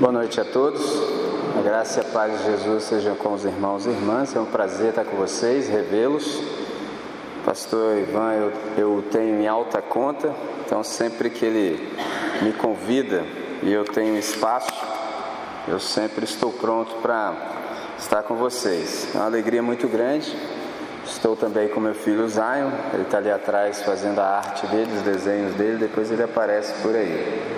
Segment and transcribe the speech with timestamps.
[0.00, 0.82] Boa noite a todos.
[1.56, 4.34] A graça e a paz de Jesus sejam com os irmãos e irmãs.
[4.34, 6.42] É um prazer estar com vocês, revê-los.
[7.44, 10.34] Pastor Ivan, eu, eu tenho em alta conta,
[10.66, 11.96] então sempre que ele
[12.42, 13.22] me convida
[13.62, 14.74] e eu tenho espaço,
[15.68, 17.32] eu sempre estou pronto para
[17.96, 19.14] estar com vocês.
[19.14, 20.36] É uma alegria muito grande.
[21.06, 25.02] Estou também com meu filho Zion, ele está ali atrás fazendo a arte dele, os
[25.02, 27.54] desenhos dele, depois ele aparece por aí.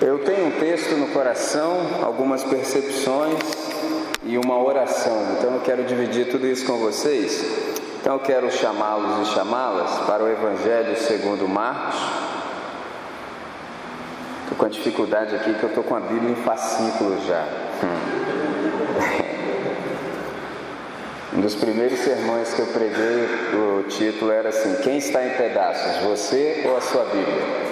[0.00, 3.38] Eu tenho um texto no coração, algumas percepções
[4.24, 5.34] e uma oração.
[5.36, 7.44] Então eu quero dividir tudo isso com vocês.
[8.00, 12.00] Então eu quero chamá-los e chamá-las para o Evangelho segundo Marcos.
[14.44, 17.46] Estou com a dificuldade aqui que eu estou com a Bíblia em fascículos já.
[21.32, 26.02] Um dos primeiros sermões que eu preguei, o título era assim: Quem está em pedaços,
[26.02, 27.69] você ou a sua Bíblia?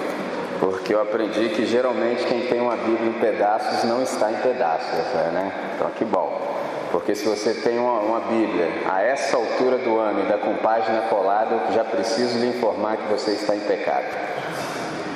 [0.89, 4.97] Porque eu aprendi que geralmente quem tem uma Bíblia em pedaços não está em pedaços,
[5.31, 5.53] né?
[5.75, 6.57] Então que bom.
[6.91, 10.55] Porque se você tem uma, uma, Bíblia a essa altura do ano e dá com
[10.55, 14.07] página colada, eu já preciso lhe informar que você está em pecado.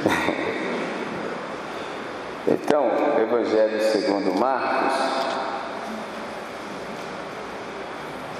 [2.47, 4.93] então, Evangelho segundo Marcos,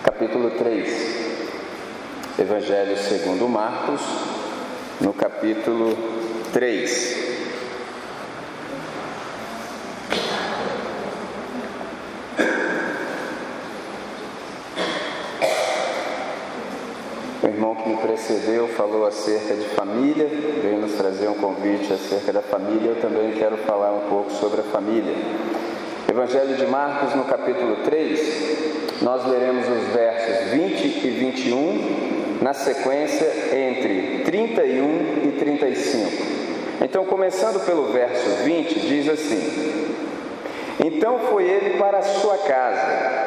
[0.03, 1.33] capítulo 3.
[2.37, 4.01] Evangelho segundo Marcos,
[5.01, 6.22] no capítulo
[6.53, 7.33] 3.
[17.41, 20.27] O irmão que me precedeu falou acerca de família,
[20.61, 22.91] veio nos trazer um convite acerca da família.
[22.91, 25.15] Eu também quero falar um pouco sobre a família.
[26.07, 33.25] Evangelho de Marcos, no capítulo 3, nós leremos os versos 20 e 21, na sequência
[33.51, 36.42] entre 31 e 35.
[36.81, 39.95] Então, começando pelo verso 20, diz assim:
[40.83, 43.23] Então foi ele para a sua casa.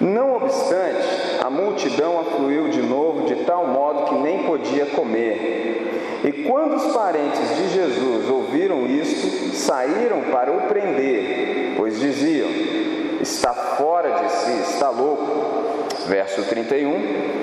[0.00, 6.20] Não obstante, a multidão afluiu de novo de tal modo que nem podia comer.
[6.24, 12.48] E quando os parentes de Jesus ouviram isto, saíram para o prender, pois diziam:
[13.20, 15.63] Está fora de si, está louco.
[16.06, 17.34] Verso 31.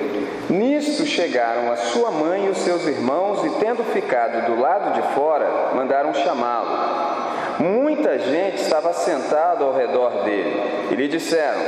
[0.50, 5.14] Nisto chegaram a sua mãe e os seus irmãos, e tendo ficado do lado de
[5.14, 7.62] fora, mandaram chamá-lo.
[7.62, 11.60] Muita gente estava sentada ao redor dele e lhe disseram: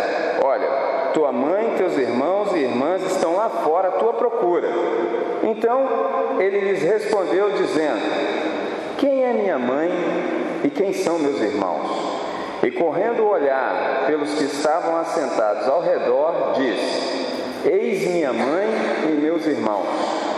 [0.43, 0.69] Olha,
[1.13, 4.69] tua mãe, teus irmãos e irmãs estão lá fora à tua procura.
[5.43, 8.01] Então ele lhes respondeu, dizendo:
[8.99, 9.91] Quem é minha mãe
[10.65, 12.14] e quem são meus irmãos?
[12.65, 18.69] E correndo o olhar pelos que estavam assentados ao redor, disse: Eis minha mãe
[19.09, 19.87] e meus irmãos.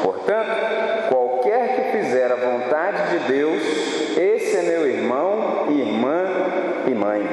[0.02, 3.62] Portanto, qualquer que fizer a vontade de Deus,
[4.16, 6.24] esse é meu irmão, irmã
[6.86, 7.26] e mãe.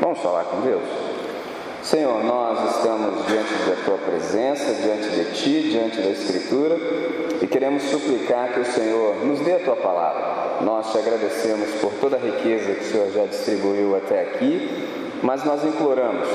[0.00, 0.82] Vamos falar com Deus?
[1.82, 6.76] Senhor, nós estamos diante da tua presença, diante de ti, diante da Escritura
[7.44, 10.43] e queremos suplicar que o Senhor nos dê a tua palavra.
[10.60, 15.42] Nós te agradecemos por toda a riqueza que o Senhor já distribuiu até aqui mas
[15.42, 16.28] nós imploramos,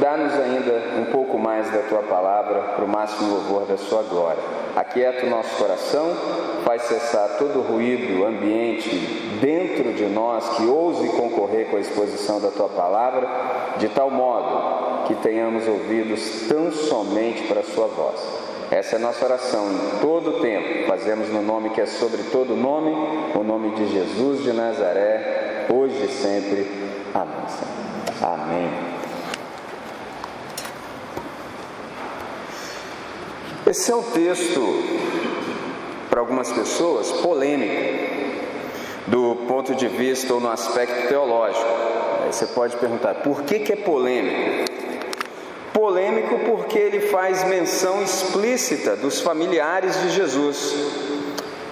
[0.00, 4.42] dá-nos ainda um pouco mais da tua palavra para o máximo louvor da sua glória.
[4.74, 6.06] Aquieta o nosso coração,
[6.64, 8.88] faz cessar todo o ruído ambiente
[9.42, 13.28] dentro de nós que ouse concorrer com a exposição da tua palavra,
[13.76, 18.49] de tal modo que tenhamos ouvidos tão somente para a sua voz.
[18.70, 20.86] Essa é a nossa oração em todo o tempo.
[20.86, 22.92] Fazemos no nome que é sobre todo nome,
[23.34, 26.70] o nome de Jesus de Nazaré, hoje e sempre.
[27.12, 27.34] Amém.
[28.22, 28.70] Amém.
[33.66, 34.60] Esse é um texto,
[36.08, 37.74] para algumas pessoas, polêmico,
[39.08, 41.66] do ponto de vista ou no aspecto teológico.
[42.30, 44.69] Você pode perguntar, por que, que é polêmico?
[45.72, 50.74] Polêmico porque ele faz menção explícita dos familiares de Jesus,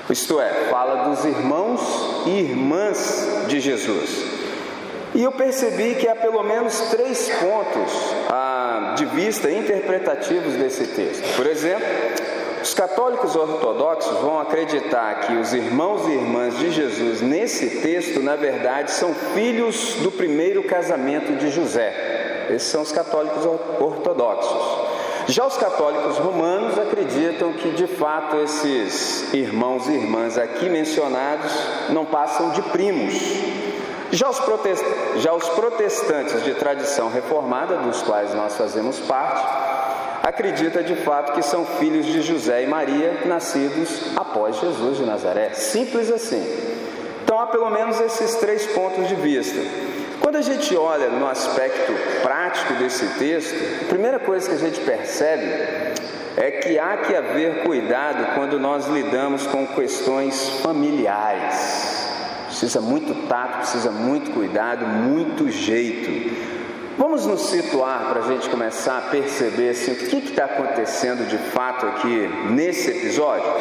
[0.09, 1.81] isto é, fala dos irmãos
[2.27, 4.39] e irmãs de Jesus.
[5.15, 7.93] E eu percebi que há pelo menos três pontos
[8.29, 11.37] ah, de vista interpretativos desse texto.
[11.37, 11.87] Por exemplo,
[12.63, 18.37] os católicos ortodoxos vão acreditar que os irmãos e irmãs de Jesus nesse texto, na
[18.37, 22.28] verdade, são filhos do primeiro casamento de José.
[22.51, 23.45] Esses são os católicos
[23.81, 24.89] ortodoxos.
[25.29, 31.53] Já os católicos romanos acreditam que de fato esses irmãos e irmãs aqui mencionados
[31.91, 33.13] não passam de primos,
[34.11, 34.39] já os.
[35.17, 39.45] Já os protestantes de tradição reformada, dos quais nós fazemos parte,
[40.23, 45.51] acredita de fato que são filhos de José e Maria, nascidos após Jesus de Nazaré.
[45.51, 46.43] Simples assim.
[47.23, 49.61] Então há pelo menos esses três pontos de vista.
[50.21, 51.93] Quando a gente olha no aspecto
[52.23, 55.47] prático desse texto, a primeira coisa que a gente percebe
[56.37, 62.07] é que há que haver cuidado quando nós lidamos com questões familiares.
[62.47, 66.49] Precisa muito tato, precisa muito cuidado, muito jeito.
[66.97, 71.39] Vamos nos situar para a gente começar a perceber assim, o que está acontecendo de
[71.39, 73.53] fato aqui nesse episódio?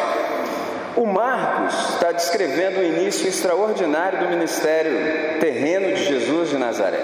[0.98, 7.04] O Marcos está descrevendo o início extraordinário do ministério terreno de Jesus de Nazaré.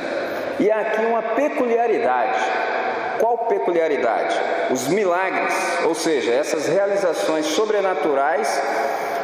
[0.59, 2.39] E há aqui uma peculiaridade.
[3.19, 4.35] Qual peculiaridade?
[4.71, 5.53] Os milagres,
[5.85, 8.59] ou seja, essas realizações sobrenaturais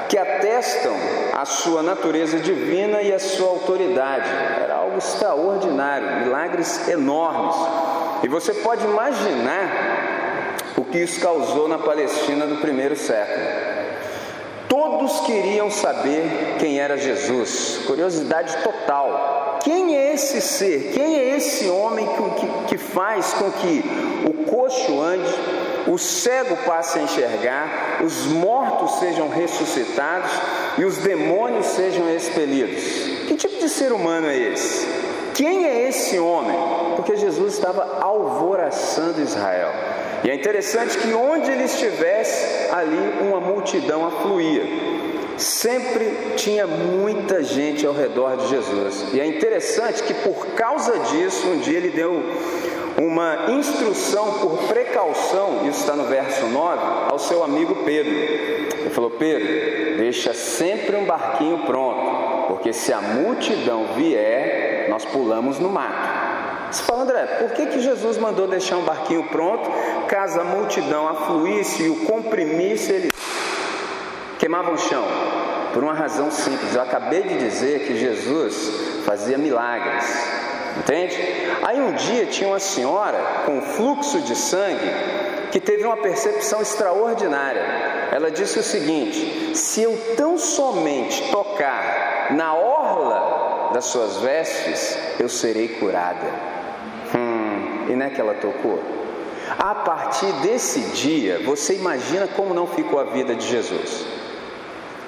[0.07, 0.95] que atestam
[1.33, 4.29] a sua natureza divina e a sua autoridade.
[4.63, 7.55] Era algo extraordinário, milagres enormes.
[8.21, 13.68] E você pode imaginar o que isso causou na Palestina do primeiro século.
[14.81, 19.59] Todos queriam saber quem era Jesus, curiosidade total.
[19.61, 20.93] Quem é esse ser?
[20.93, 23.83] Quem é esse homem que, que, que faz com que
[24.25, 25.29] o coxo ande,
[25.85, 30.31] o cego passe a enxergar, os mortos sejam ressuscitados
[30.77, 32.81] e os demônios sejam expelidos.
[33.27, 34.87] Que tipo de ser humano é esse?
[35.33, 36.57] Quem é esse homem?
[36.95, 39.73] Porque Jesus estava alvoraçando Israel.
[40.23, 42.18] E é interessante que onde ele estivesse,
[42.79, 44.63] ali uma multidão afluía.
[45.37, 49.13] Sempre tinha muita gente ao redor de Jesus.
[49.13, 52.21] E é interessante que por causa disso, um dia ele deu
[52.97, 58.11] uma instrução por precaução, isso está no verso 9, ao seu amigo Pedro.
[58.11, 59.47] Ele falou: Pedro,
[59.97, 66.19] deixa sempre um barquinho pronto, porque se a multidão vier, nós pulamos no mato.
[66.71, 69.69] Você fala, André, por que, que Jesus mandou deixar um barquinho pronto,
[70.09, 73.11] caso a multidão afluísse e o comprimisse, ele
[74.39, 75.05] queimava o chão?
[75.71, 80.03] Por uma razão simples, eu acabei de dizer que Jesus fazia milagres.
[80.79, 81.15] Entende?
[81.61, 84.89] Aí um dia tinha uma senhora com fluxo de sangue
[85.51, 87.61] que teve uma percepção extraordinária.
[88.11, 95.29] Ela disse o seguinte: se eu tão somente tocar na orla das suas vestes, eu
[95.29, 96.25] serei curada.
[97.15, 98.79] Hum, e não é que ela tocou?
[99.57, 104.05] A partir desse dia, você imagina como não ficou a vida de Jesus.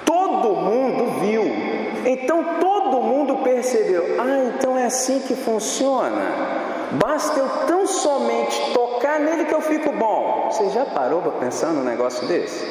[0.04, 1.44] Todo mundo viu,
[2.04, 6.60] então todo mundo percebeu: ah, então é assim que funciona.
[6.92, 10.48] Basta eu tão somente tocar nele que eu fico bom.
[10.50, 12.66] Você já parou para pensar num negócio desse?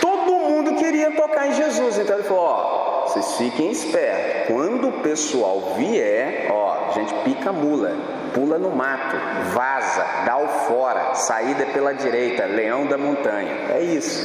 [0.00, 4.54] Todo mundo queria tocar em Jesus, então ele falou: ó, vocês fiquem espertos.
[4.54, 7.94] Quando o pessoal vier, ó, a gente pica a mula,
[8.34, 9.16] pula no mato,
[9.54, 13.70] vaza, dá o fora, saída pela direita, leão da montanha.
[13.70, 14.20] É isso.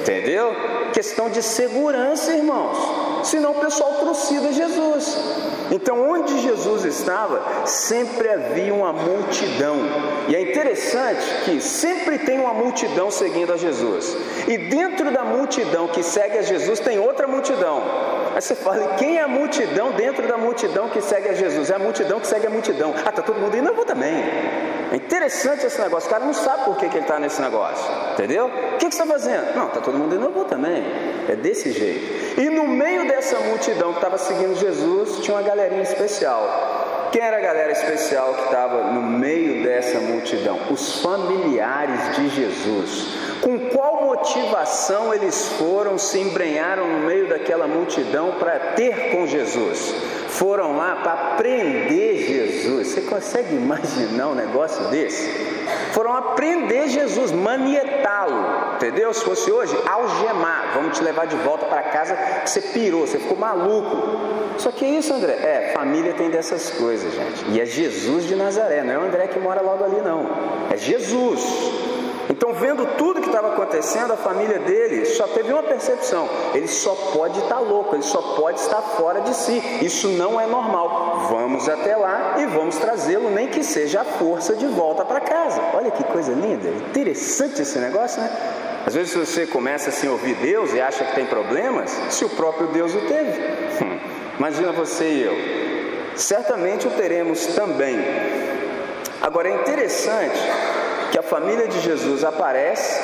[0.00, 0.52] Entendeu?
[0.92, 3.28] Questão de segurança, irmãos.
[3.28, 5.16] Senão o pessoal trucida Jesus.
[5.70, 9.78] Então, onde Jesus estava, sempre havia uma multidão.
[10.28, 14.16] E é interessante que sempre tem uma multidão seguindo a Jesus.
[14.48, 17.82] E dentro da multidão que segue a Jesus, tem outra multidão.
[18.34, 21.70] Aí você fala, quem é a multidão dentro da multidão que segue a Jesus?
[21.70, 22.94] É a multidão que segue a multidão.
[23.04, 24.24] Ah, tá todo mundo indo, eu vou também.
[24.92, 27.90] É interessante esse negócio, o cara não sabe por que, que ele está nesse negócio,
[28.12, 28.46] entendeu?
[28.46, 29.54] O que, que você está fazendo?
[29.56, 30.84] Não, está todo mundo indo, eu vou também.
[31.28, 32.40] É desse jeito.
[32.40, 37.08] E no meio dessa multidão que estava seguindo Jesus, tinha uma galerinha especial.
[37.10, 40.58] Quem era a galera especial que estava no meio dessa multidão?
[40.70, 43.21] Os familiares de Jesus.
[43.42, 49.92] Com qual motivação eles foram, se embrenharam no meio daquela multidão para ter com Jesus?
[50.28, 52.86] Foram lá para prender Jesus.
[52.88, 55.28] Você consegue imaginar um negócio desse?
[55.90, 59.12] Foram aprender Jesus, manietá-lo, entendeu?
[59.12, 63.36] Se fosse hoje, algemar, vamos te levar de volta para casa, você pirou, você ficou
[63.36, 64.20] maluco.
[64.56, 67.44] Só que isso, André, é, família tem dessas coisas, gente.
[67.50, 70.30] E é Jesus de Nazaré, não é o André que mora logo ali, não.
[70.70, 71.42] É Jesus.
[72.32, 76.94] Então, vendo tudo que estava acontecendo, a família dele só teve uma percepção: ele só
[77.12, 79.62] pode estar tá louco, ele só pode estar fora de si.
[79.82, 81.26] Isso não é normal.
[81.28, 85.60] Vamos até lá e vamos trazê-lo, nem que seja a força, de volta para casa.
[85.74, 88.30] Olha que coisa linda, interessante esse negócio, né?
[88.86, 92.30] Às vezes você começa assim a ouvir Deus e acha que tem problemas, se o
[92.30, 93.42] próprio Deus o teve.
[93.84, 93.98] Hum,
[94.38, 96.16] imagina você e eu.
[96.16, 97.98] Certamente o teremos também.
[99.20, 100.40] Agora é interessante
[101.32, 103.00] família de Jesus aparece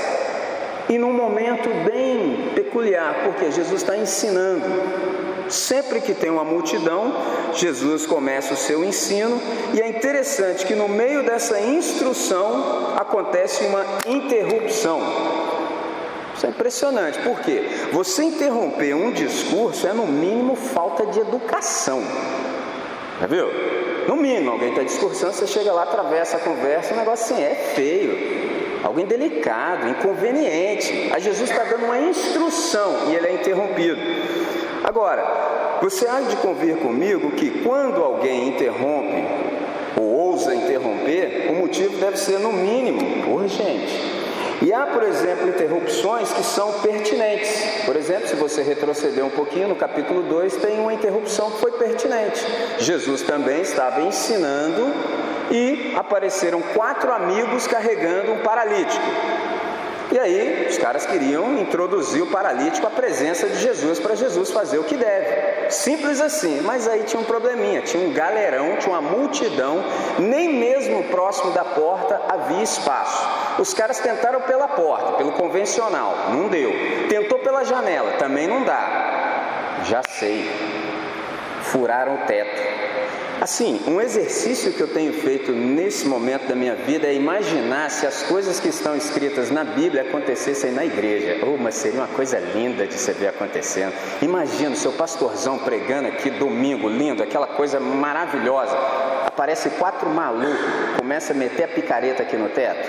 [0.87, 4.67] e num momento bem peculiar, porque Jesus está ensinando.
[5.49, 7.11] Sempre que tem uma multidão,
[7.55, 9.41] Jesus começa o seu ensino,
[9.73, 15.01] e é interessante que no meio dessa instrução acontece uma interrupção.
[16.37, 17.19] Isso é impressionante.
[17.21, 17.63] Por quê?
[17.93, 22.03] Você interromper um discurso é, no mínimo, falta de educação.
[23.19, 23.78] Já viu?
[24.09, 27.55] No mínimo, alguém está discursando, você chega lá, atravessa a conversa, o negócio assim é
[27.55, 28.81] feio.
[28.83, 31.11] Alguém delicado, inconveniente.
[31.13, 34.01] Aí Jesus está dando uma instrução e ele é interrompido.
[34.83, 39.27] Agora, você há de convir comigo que quando alguém interrompe
[39.95, 44.18] ou ousa interromper, o motivo deve ser no mínimo urgente.
[44.61, 47.85] E há, por exemplo, interrupções que são pertinentes.
[47.85, 51.73] Por exemplo, se você retroceder um pouquinho, no capítulo 2 tem uma interrupção que foi
[51.73, 52.45] pertinente.
[52.79, 54.93] Jesus também estava ensinando
[55.51, 59.05] e apareceram quatro amigos carregando um paralítico.
[60.11, 64.79] E aí, os caras queriam introduzir o paralítico à presença de Jesus para Jesus fazer
[64.79, 65.71] o que deve.
[65.71, 69.85] Simples assim, mas aí tinha um probleminha: tinha um galerão, tinha uma multidão,
[70.19, 73.29] nem mesmo próximo da porta havia espaço.
[73.59, 76.73] Os caras tentaram pela porta, pelo convencional, não deu.
[77.09, 79.83] Tentou pela janela, também não dá.
[79.85, 80.51] Já sei.
[81.65, 82.98] Furaram o teto.
[83.41, 88.05] Assim, um exercício que eu tenho feito nesse momento da minha vida é imaginar se
[88.05, 91.47] as coisas que estão escritas na Bíblia acontecessem na igreja.
[91.47, 93.95] Oh, mas seria uma coisa linda de se ver acontecendo.
[94.21, 98.77] Imagina o seu pastorzão pregando aqui domingo, lindo, aquela coisa maravilhosa.
[99.27, 102.89] Aparece quatro malucos, começa a meter a picareta aqui no teto.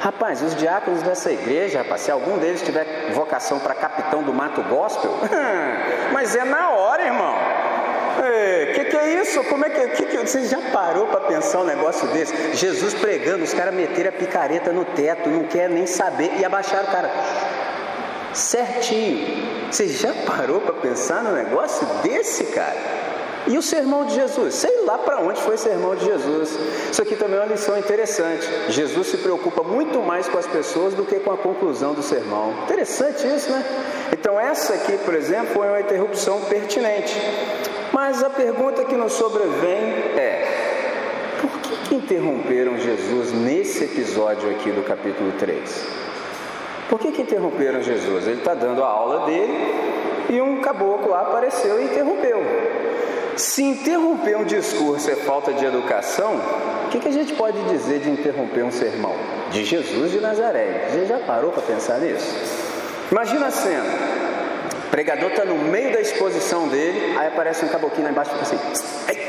[0.00, 4.62] Rapaz, os diáconos dessa igreja, rapaz, se algum deles tiver vocação para capitão do mato
[4.64, 5.10] gospel,
[6.12, 7.34] mas é na hora, irmão.
[8.16, 9.42] O que, que é isso?
[9.44, 12.54] Como é que, que, que você já parou para pensar um negócio desse?
[12.54, 16.84] Jesus pregando, os caras meteram a picareta no teto, não quer nem saber e abaixaram
[16.84, 17.10] o cara
[18.32, 19.70] certinho.
[19.70, 22.76] Você já parou para pensar no negócio desse, cara?
[23.46, 24.54] E o sermão de Jesus?
[24.56, 26.58] Sei lá para onde foi o sermão de Jesus.
[26.90, 28.48] Isso aqui também é uma lição interessante.
[28.70, 32.52] Jesus se preocupa muito mais com as pessoas do que com a conclusão do sermão.
[32.64, 33.64] Interessante isso, né?
[34.12, 37.14] Então, essa aqui, por exemplo, foi uma interrupção pertinente.
[37.96, 39.82] Mas a pergunta que nos sobrevém
[40.18, 40.44] é:
[41.40, 45.88] por que, interromperam Jesus nesse episódio aqui do capítulo 3?
[46.90, 48.26] Por que, que interromperam Jesus?
[48.26, 49.50] Ele está dando a aula dele
[50.28, 52.42] e um caboclo lá apareceu e interrompeu.
[53.34, 56.34] Se interromper um discurso é falta de educação,
[56.84, 59.14] o que, que a gente pode dizer de interromper um sermão?
[59.50, 60.90] De Jesus de Nazaré.
[60.90, 62.36] Você já parou para pensar nisso?
[63.10, 64.25] Imagina a cena.
[64.86, 68.44] O pregador está no meio da exposição dele, aí aparece um caboclinho lá embaixo e
[68.44, 69.26] fica assim.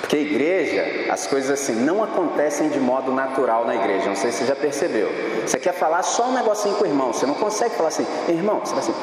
[0.00, 4.06] Porque igreja, as coisas assim, não acontecem de modo natural na igreja.
[4.06, 5.10] Não sei se você já percebeu.
[5.44, 8.60] Você quer falar só um negocinho com o irmão, você não consegue falar assim, irmão,
[8.60, 8.94] você vai assim.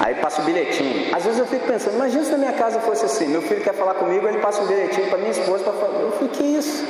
[0.00, 1.16] Aí passa o bilhetinho.
[1.16, 3.72] Às vezes eu fico pensando, imagina se na minha casa fosse assim, meu filho quer
[3.72, 6.00] falar comigo, ele passa um bilhetinho para minha esposa para falar.
[6.00, 6.84] Eu fico, que isso?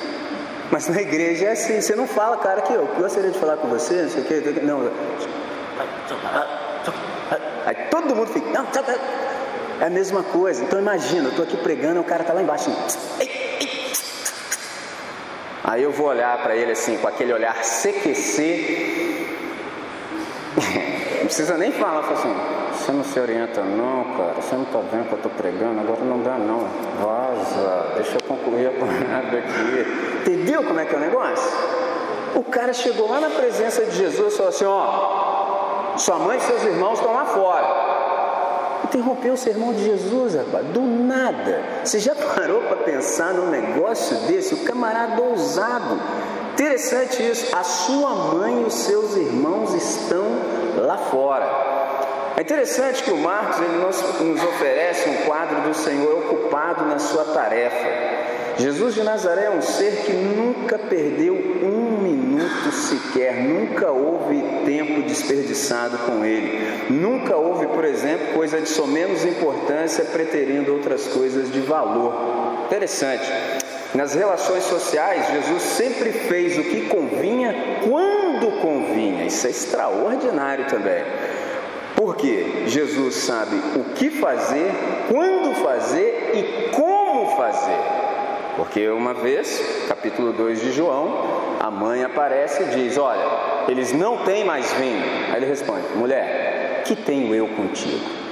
[0.73, 3.69] Mas na igreja é assim, você não fala, cara, aqui, eu gostaria de falar com
[3.69, 4.91] você, não sei o que, não.
[7.67, 8.67] Aí todo mundo fica, não,
[9.79, 10.65] é a mesma coisa.
[10.65, 12.71] Então imagina, eu estou aqui pregando, o cara está lá embaixo.
[12.71, 12.99] Assim,
[15.63, 19.29] Aí eu vou olhar para ele assim, com aquele olhar CQC.
[21.21, 22.35] Não precisa nem falar, fala assim,
[22.83, 26.01] você não se orienta não, cara, você não está vendo que eu estou pregando, agora
[26.01, 26.67] não dá não.
[27.01, 30.21] Vaza, deixa eu concluir a parada aqui.
[30.21, 31.59] Entendeu como é que é o negócio?
[32.35, 36.41] O cara chegou lá na presença de Jesus e falou assim, ó, sua mãe e
[36.41, 37.93] seus irmãos estão lá fora.
[38.85, 41.63] Interrompeu o sermão de Jesus, rapaz, do nada.
[41.85, 44.55] Você já parou para pensar num negócio desse?
[44.55, 46.01] O camarada ousado.
[46.53, 47.55] Interessante isso.
[47.55, 50.25] A sua mãe e os seus irmãos estão
[50.79, 51.72] lá fora.
[52.43, 56.99] É interessante que o Marcos ele nos, nos oferece um quadro do Senhor ocupado na
[56.99, 57.87] sua tarefa.
[58.59, 65.03] Jesus de Nazaré é um ser que nunca perdeu um minuto sequer, nunca houve tempo
[65.03, 71.61] desperdiçado com ele, nunca houve, por exemplo, coisa de somenos importância preterindo outras coisas de
[71.61, 72.13] valor.
[72.67, 73.31] Interessante.
[73.95, 77.55] Nas relações sociais, Jesus sempre fez o que convinha
[77.89, 79.27] quando convinha.
[79.27, 81.05] Isso é extraordinário também.
[81.97, 84.71] Porque Jesus sabe o que fazer,
[85.11, 87.79] quando fazer e como fazer.
[88.57, 93.25] Porque uma vez, capítulo 2 de João, a mãe aparece e diz: Olha,
[93.69, 95.03] eles não têm mais vinho.
[95.31, 98.23] Aí ele responde: Mulher, que tenho eu contigo?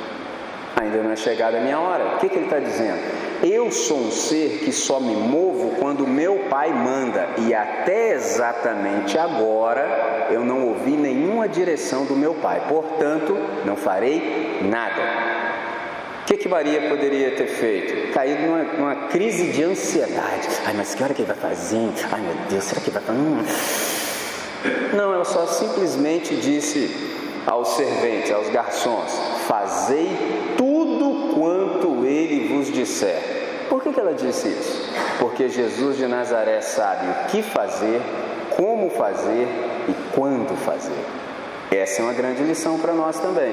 [0.77, 2.17] Ainda não é chegada a minha hora.
[2.17, 2.99] O que, que ele está dizendo?
[3.43, 9.19] Eu sou um ser que só me movo quando meu pai manda, e até exatamente
[9.19, 15.41] agora eu não ouvi nenhuma direção do meu pai, portanto, não farei nada.
[16.23, 18.12] O que, que Maria poderia ter feito?
[18.12, 20.49] Caído numa, numa, crise de ansiedade.
[20.65, 21.93] Ai, mas que hora que ele vai fazer?
[22.12, 23.19] Ai, meu Deus, será que vai fazer?
[23.19, 23.43] Hum.
[24.95, 26.95] Não, ela só simplesmente disse
[27.47, 29.19] aos serventes, aos garçons:
[29.50, 33.66] Fazei tudo quanto ele vos disser.
[33.69, 34.95] Por que, que ela disse isso?
[35.19, 38.00] Porque Jesus de Nazaré sabe o que fazer,
[38.57, 39.49] como fazer
[39.88, 41.04] e quando fazer.
[41.69, 43.52] Essa é uma grande lição para nós também,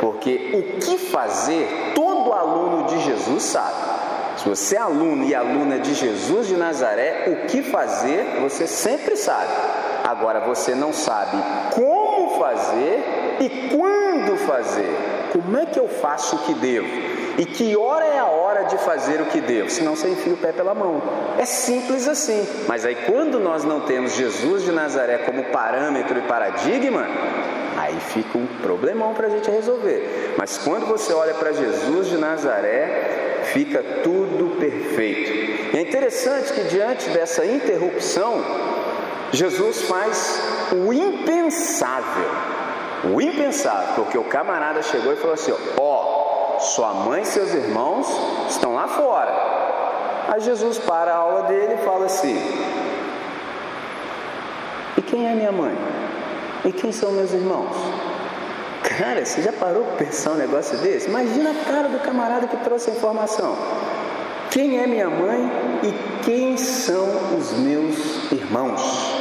[0.00, 4.38] porque o que fazer, todo aluno de Jesus sabe.
[4.38, 9.14] Se você é aluno e aluna de Jesus de Nazaré, o que fazer você sempre
[9.14, 9.52] sabe.
[10.02, 11.36] Agora você não sabe
[11.74, 15.13] como fazer e quando fazer.
[15.34, 16.86] Como é que eu faço o que devo?
[17.36, 19.68] E que hora é a hora de fazer o que devo?
[19.68, 21.02] Senão você enfia o pé pela mão.
[21.36, 22.46] É simples assim.
[22.68, 27.04] Mas aí quando nós não temos Jesus de Nazaré como parâmetro e paradigma,
[27.76, 30.36] aí fica um problemão para a gente resolver.
[30.38, 35.74] Mas quando você olha para Jesus de Nazaré, fica tudo perfeito.
[35.74, 38.40] E é interessante que diante dessa interrupção,
[39.32, 42.53] Jesus faz o impensável.
[43.12, 47.52] O impensável, porque o camarada chegou e falou assim: Ó, oh, sua mãe e seus
[47.52, 48.06] irmãos
[48.48, 49.32] estão lá fora.
[50.28, 52.36] Aí Jesus para a aula dele e fala assim:
[54.96, 55.76] E quem é minha mãe?
[56.64, 57.76] E quem são meus irmãos?
[58.82, 61.08] Cara, você já parou para pensar um negócio desse?
[61.08, 63.56] Imagina a cara do camarada que trouxe a informação.
[64.50, 65.50] Quem é minha mãe
[65.82, 69.13] e quem são os meus irmãos?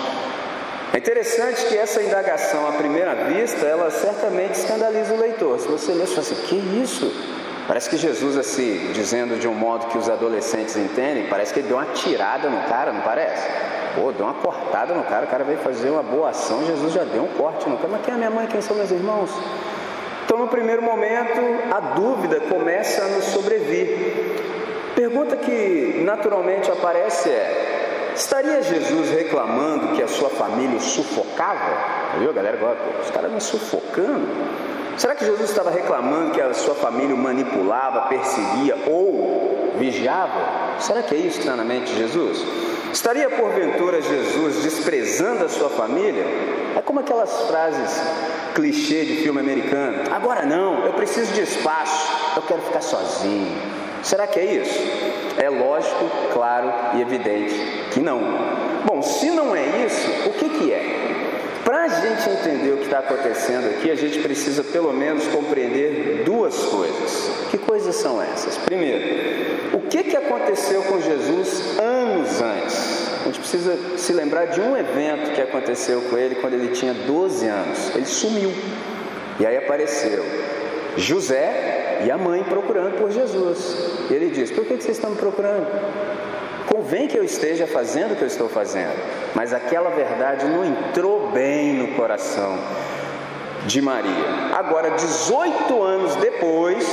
[0.94, 5.60] É interessante que essa indagação à primeira vista, ela certamente escandaliza o leitor.
[5.60, 7.12] Se você ler, você fala assim, que isso?
[7.68, 11.68] Parece que Jesus, assim, dizendo de um modo que os adolescentes entendem, parece que ele
[11.68, 13.50] deu uma tirada no cara, não parece?
[13.96, 17.04] Pô, deu uma cortada no cara, o cara veio fazer uma boa ação, Jesus já
[17.04, 17.90] deu um corte no cara.
[17.90, 19.32] Mas quem é minha mãe, quem são meus irmãos?
[20.26, 24.44] Então, no primeiro momento, a dúvida começa a nos sobrevir.
[24.94, 27.73] Pergunta que naturalmente aparece é:
[28.16, 32.20] estaria Jesus reclamando que a sua família o sufocava?
[32.20, 32.58] Viu, galera?
[32.58, 34.28] Agora, os caras me sufocando.
[34.98, 40.80] Será que Jesus estava reclamando que a sua família o manipulava, perseguia ou vigiava?
[40.80, 42.46] Será que é isso que está na mente de Jesus?
[42.92, 46.24] Estaria porventura Jesus desprezando a sua família?
[46.76, 48.02] É como aquelas frases
[48.54, 50.04] clichê de filme americano.
[50.12, 53.83] Agora não, eu preciso de espaço, eu quero ficar sozinho.
[54.04, 54.80] Será que é isso?
[55.38, 57.56] É lógico, claro e evidente
[57.92, 58.20] que não.
[58.86, 61.14] Bom, se não é isso, o que, que é?
[61.64, 66.24] Para a gente entender o que está acontecendo aqui, a gente precisa pelo menos compreender
[66.26, 67.32] duas coisas.
[67.50, 68.58] Que coisas são essas?
[68.58, 73.04] Primeiro, o que, que aconteceu com Jesus anos antes?
[73.22, 76.94] A gente precisa se lembrar de um evento que aconteceu com ele quando ele tinha
[76.94, 77.96] 12 anos.
[77.96, 78.52] Ele sumiu.
[79.40, 80.26] E aí apareceu
[80.98, 81.73] José
[82.06, 84.10] e a mãe procurando por Jesus.
[84.10, 85.68] E ele diz: Por que vocês estão me procurando?
[86.68, 88.96] Convém que eu esteja fazendo o que eu estou fazendo,
[89.36, 92.58] mas aquela verdade não entrou bem no coração
[93.66, 94.12] de Maria.
[94.54, 96.86] Agora, 18 anos depois,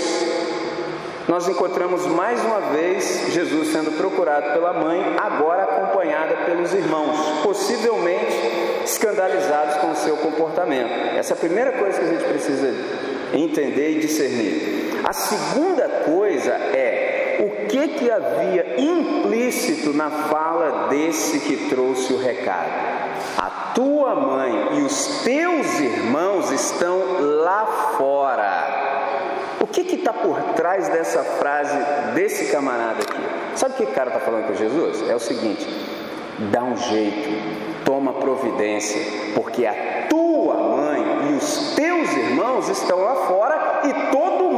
[1.29, 8.37] nós encontramos mais uma vez Jesus sendo procurado pela mãe, agora acompanhada pelos irmãos, possivelmente
[8.85, 10.91] escandalizados com o seu comportamento.
[11.17, 12.75] Essa é a primeira coisa que a gente precisa
[13.33, 14.90] entender e discernir.
[15.05, 22.19] A segunda coisa é o que, que havia implícito na fala desse que trouxe o
[22.19, 22.71] recado?
[23.39, 26.99] A tua mãe e os teus irmãos estão
[27.43, 29.57] lá fora.
[29.61, 31.79] O que está por trás dessa frase
[32.15, 33.57] desse camarada aqui?
[33.57, 35.09] Sabe o que o cara está falando com Jesus?
[35.09, 35.67] É o seguinte:
[36.51, 39.01] dá um jeito, toma providência,
[39.35, 44.50] porque a tua mãe e os teus irmãos estão lá fora e todo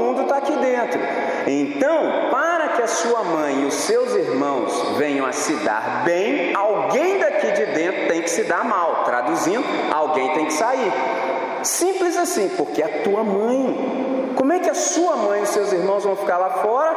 [1.46, 6.54] Então, para que a sua mãe e os seus irmãos venham a se dar bem,
[6.54, 9.04] alguém daqui de dentro tem que se dar mal.
[9.04, 10.92] Traduzindo, alguém tem que sair.
[11.62, 14.32] Simples assim, porque a tua mãe.
[14.36, 16.96] Como é que a sua mãe e os seus irmãos vão ficar lá fora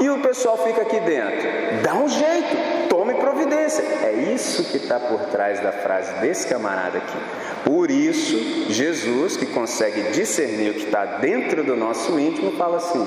[0.00, 1.48] e o pessoal fica aqui dentro?
[1.82, 3.82] Dá um jeito, tome providência.
[4.02, 7.18] É isso que está por trás da frase desse camarada aqui.
[7.64, 13.06] Por isso, Jesus, que consegue discernir o que está dentro do nosso íntimo, fala assim: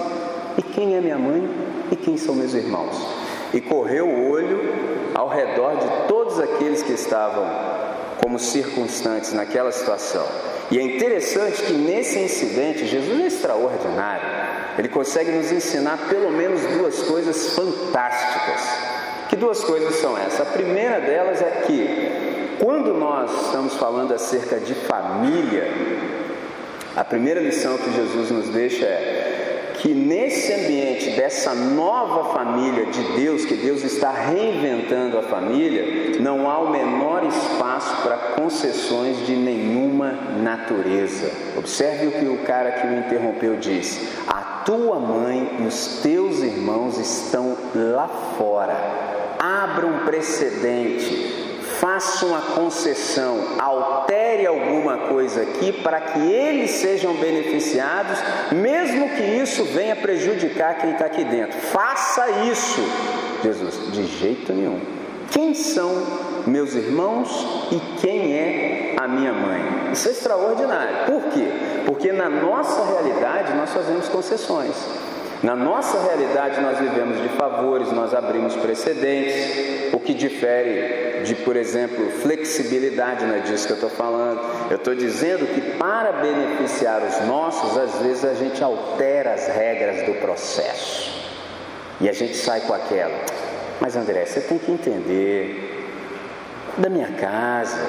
[0.57, 1.49] e quem é minha mãe
[1.91, 2.95] e quem são meus irmãos?
[3.53, 4.59] E correu o olho
[5.13, 7.45] ao redor de todos aqueles que estavam
[8.21, 10.25] como circunstantes naquela situação.
[10.71, 14.25] E é interessante que nesse incidente, Jesus é extraordinário.
[14.77, 18.61] Ele consegue nos ensinar pelo menos duas coisas fantásticas.
[19.29, 20.41] Que duas coisas são essas?
[20.41, 22.11] A primeira delas é que,
[22.59, 25.71] quando nós estamos falando acerca de família,
[26.95, 33.03] a primeira lição que Jesus nos deixa é: que nesse ambiente dessa nova família de
[33.15, 39.35] Deus, que Deus está reinventando a família, não há o menor espaço para concessões de
[39.35, 41.31] nenhuma natureza.
[41.57, 46.39] Observe o que o cara que o interrompeu diz: A tua mãe e os teus
[46.39, 48.75] irmãos estão lá fora.
[49.37, 51.44] Abra um precedente
[51.79, 58.19] faça uma concessão, altere alguma coisa aqui para que eles sejam beneficiados,
[58.51, 61.57] mesmo que isso venha prejudicar quem está aqui dentro.
[61.59, 62.81] Faça isso,
[63.43, 64.79] Jesus, de jeito nenhum.
[65.31, 65.91] Quem são
[66.45, 69.91] meus irmãos e quem é a minha mãe?
[69.91, 71.05] Isso é extraordinário.
[71.05, 71.47] Por quê?
[71.85, 74.73] Porque na nossa realidade nós fazemos concessões.
[75.43, 81.55] Na nossa realidade, nós vivemos de favores, nós abrimos precedentes, o que difere de, por
[81.55, 84.39] exemplo, flexibilidade, não é disso que eu estou falando.
[84.69, 90.05] Eu estou dizendo que para beneficiar os nossos, às vezes a gente altera as regras
[90.05, 91.11] do processo
[91.99, 93.15] e a gente sai com aquela.
[93.79, 95.85] Mas André, você tem que entender
[96.77, 97.79] da minha casa,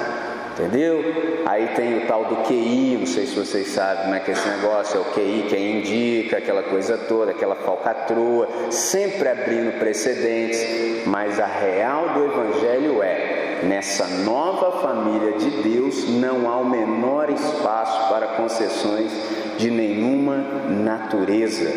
[0.57, 1.03] Entendeu?
[1.45, 4.33] Aí tem o tal do QI, não sei se vocês sabem como é que é
[4.33, 11.05] esse negócio, é o QI, quem indica, aquela coisa toda, aquela falcatrua, sempre abrindo precedentes,
[11.05, 17.29] mas a real do Evangelho é: nessa nova família de Deus não há o menor
[17.29, 19.11] espaço para concessões
[19.59, 20.37] de nenhuma
[20.69, 21.69] natureza.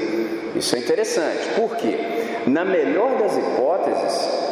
[0.56, 1.98] Isso é interessante, por quê?
[2.46, 4.49] Na melhor das hipóteses,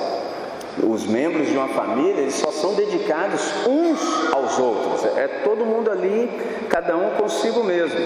[0.83, 5.05] os membros de uma família eles só são dedicados uns aos outros.
[5.17, 6.31] É todo mundo ali,
[6.69, 7.99] cada um consigo mesmo.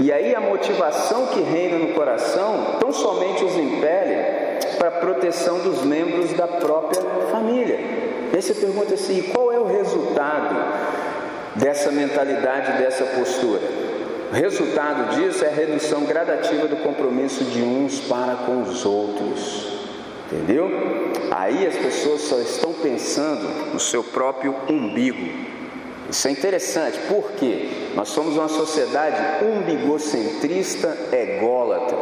[0.00, 4.40] E aí a motivação que reina no coração tão somente os impele
[4.78, 7.78] para a proteção dos membros da própria família.
[8.32, 10.56] aí você pergunta assim: qual é o resultado
[11.56, 13.60] dessa mentalidade, dessa postura?
[14.30, 19.79] O resultado disso é a redução gradativa do compromisso de uns para com os outros.
[20.30, 20.70] Entendeu?
[21.32, 25.28] Aí as pessoas só estão pensando no seu próprio umbigo.
[26.08, 31.96] Isso é interessante, porque nós somos uma sociedade umbigocentrista ególatra.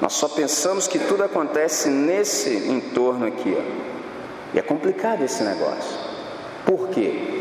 [0.00, 3.56] Nós só pensamos que tudo acontece nesse entorno aqui.
[3.56, 3.62] Ó.
[4.54, 5.98] E é complicado esse negócio.
[6.66, 7.40] Por quê?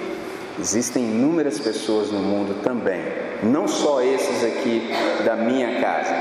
[0.60, 3.02] Existem inúmeras pessoas no mundo também,
[3.42, 4.90] não só esses aqui
[5.26, 6.14] da minha casa,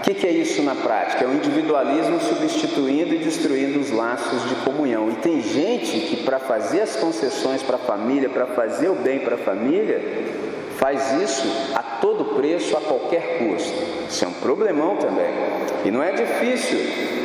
[0.00, 1.24] o que, que, é isso na prática?
[1.24, 5.10] É o individualismo substituindo e destruindo os laços de comunhão.
[5.10, 9.18] E tem gente que, para fazer as concessões para a família, para fazer o bem
[9.20, 10.00] para a família,
[10.80, 13.78] faz isso a todo preço, a qualquer custo.
[14.08, 15.30] Isso é um problemão também.
[15.84, 16.78] E não é difícil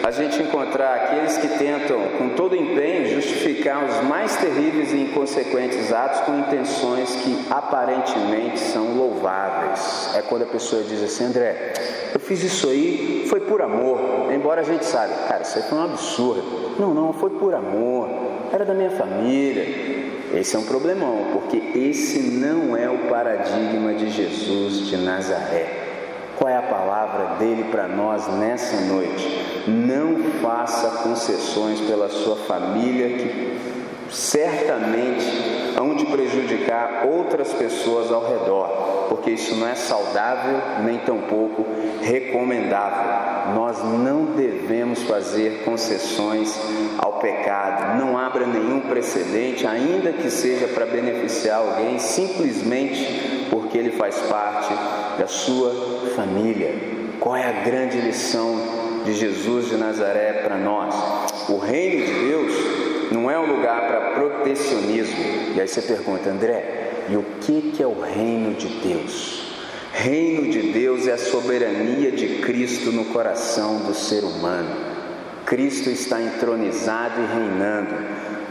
[0.04, 5.92] a gente encontrar aqueles que tentam, com todo empenho, justificar os mais terríveis e inconsequentes
[5.92, 10.14] atos com intenções que aparentemente são louváveis.
[10.16, 11.74] É quando a pessoa diz assim, André,
[12.14, 14.32] eu fiz isso aí, foi por amor.
[14.34, 16.76] Embora a gente saiba, cara, isso aí foi um absurdo.
[16.78, 18.10] Não, não, foi por amor.
[18.52, 20.05] Era da minha família.
[20.36, 25.84] Esse é um problemão, porque esse não é o paradigma de Jesus de Nazaré.
[26.36, 29.64] Qual é a palavra dele para nós nessa noite?
[29.66, 33.58] Não faça concessões pela sua família que
[34.12, 35.26] certamente
[35.78, 38.70] hão de prejudicar outras pessoas ao redor,
[39.10, 41.66] porque isso não é saudável nem tampouco
[42.02, 43.54] recomendável.
[43.54, 46.60] Nós não devemos fazer concessões
[46.98, 53.92] ao pecado, não abra nenhum precedente, ainda que seja para beneficiar alguém, simplesmente porque ele
[53.92, 54.74] faz parte
[55.18, 55.72] da sua
[56.16, 56.74] família.
[57.20, 58.60] Qual é a grande lição
[59.06, 60.96] de Jesus de Nazaré para nós?
[61.48, 62.54] O reino de Deus
[63.12, 65.24] não é um lugar para protecionismo.
[65.56, 66.75] E aí você pergunta, André,
[67.10, 69.46] e o que, que é o reino de Deus?
[69.94, 74.70] Reino de Deus é a soberania de Cristo no coração do ser humano.
[75.46, 77.96] Cristo está entronizado e reinando.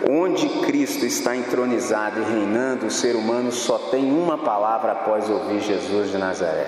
[0.09, 5.61] Onde Cristo está entronizado e reinando, o ser humano só tem uma palavra após ouvir
[5.61, 6.67] Jesus de Nazaré: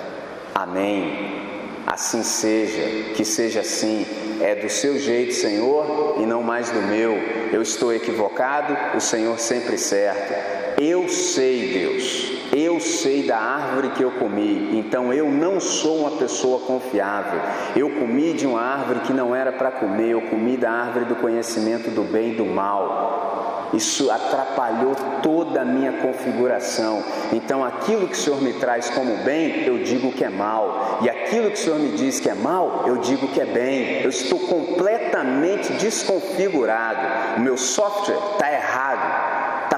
[0.53, 1.45] Amém.
[1.85, 4.05] Assim seja, que seja assim.
[4.41, 7.17] É do seu jeito, Senhor, e não mais do meu.
[7.51, 10.56] Eu estou equivocado, o Senhor sempre certo.
[10.79, 16.11] Eu sei, Deus, eu sei da árvore que eu comi, então eu não sou uma
[16.11, 17.41] pessoa confiável.
[17.75, 21.15] Eu comi de uma árvore que não era para comer, eu comi da árvore do
[21.15, 23.69] conhecimento do bem e do mal.
[23.73, 27.03] Isso atrapalhou toda a minha configuração.
[27.33, 30.99] Então, aquilo que o Senhor me traz como bem, eu digo que é mal.
[31.01, 34.03] E aquilo que o Senhor me diz que é mal, eu digo que é bem.
[34.03, 36.99] Eu estou completamente desconfigurado.
[37.37, 39.26] O meu software está errado,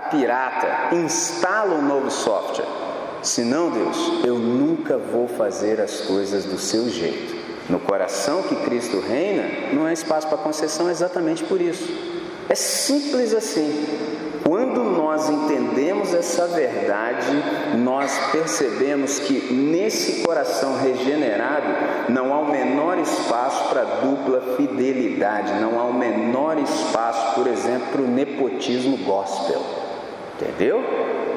[0.10, 0.96] pirata.
[0.96, 2.68] Instala um novo software.
[3.22, 7.40] Senão, Deus, eu nunca vou fazer as coisas do seu jeito.
[7.70, 9.44] no coração que Cristo reina,
[9.74, 11.88] não é espaço para concessão exatamente por isso.
[12.50, 13.86] É simples assim.
[14.44, 17.28] Quando nós entendemos essa verdade,
[17.78, 25.80] nós percebemos que nesse coração regenerado não há o menor espaço para dupla fidelidade, não
[25.80, 29.62] há o menor espaço, por exemplo, para o nepotismo gospel.
[30.40, 30.82] Entendeu?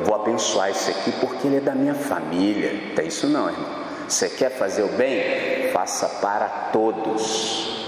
[0.05, 2.95] Vou abençoar esse aqui porque ele é da minha família.
[2.95, 3.83] Tem isso não, irmão.
[4.09, 5.71] Você quer fazer o bem?
[5.73, 7.83] Faça para todos.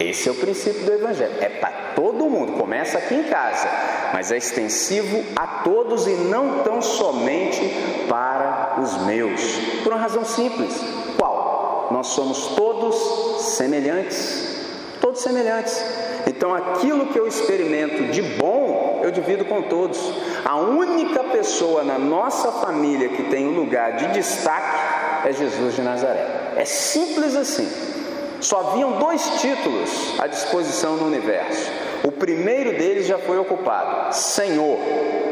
[0.00, 1.34] Esse é o princípio do Evangelho.
[1.40, 2.52] É para todo mundo.
[2.52, 3.68] Começa aqui em casa,
[4.12, 7.60] mas é extensivo a todos e não tão somente
[8.08, 9.40] para os meus.
[9.84, 10.80] Por uma razão simples.
[11.16, 11.88] Qual?
[11.92, 14.66] Nós somos todos semelhantes.
[15.00, 15.82] Todos semelhantes.
[16.26, 18.55] Então, aquilo que eu experimento de bom,
[19.06, 19.98] eu divido com todos.
[20.44, 25.82] A única pessoa na nossa família que tem um lugar de destaque é Jesus de
[25.82, 26.26] Nazaré.
[26.56, 27.68] É simples assim.
[28.40, 31.70] Só haviam dois títulos à disposição no universo.
[32.04, 34.78] O primeiro deles já foi ocupado: Senhor,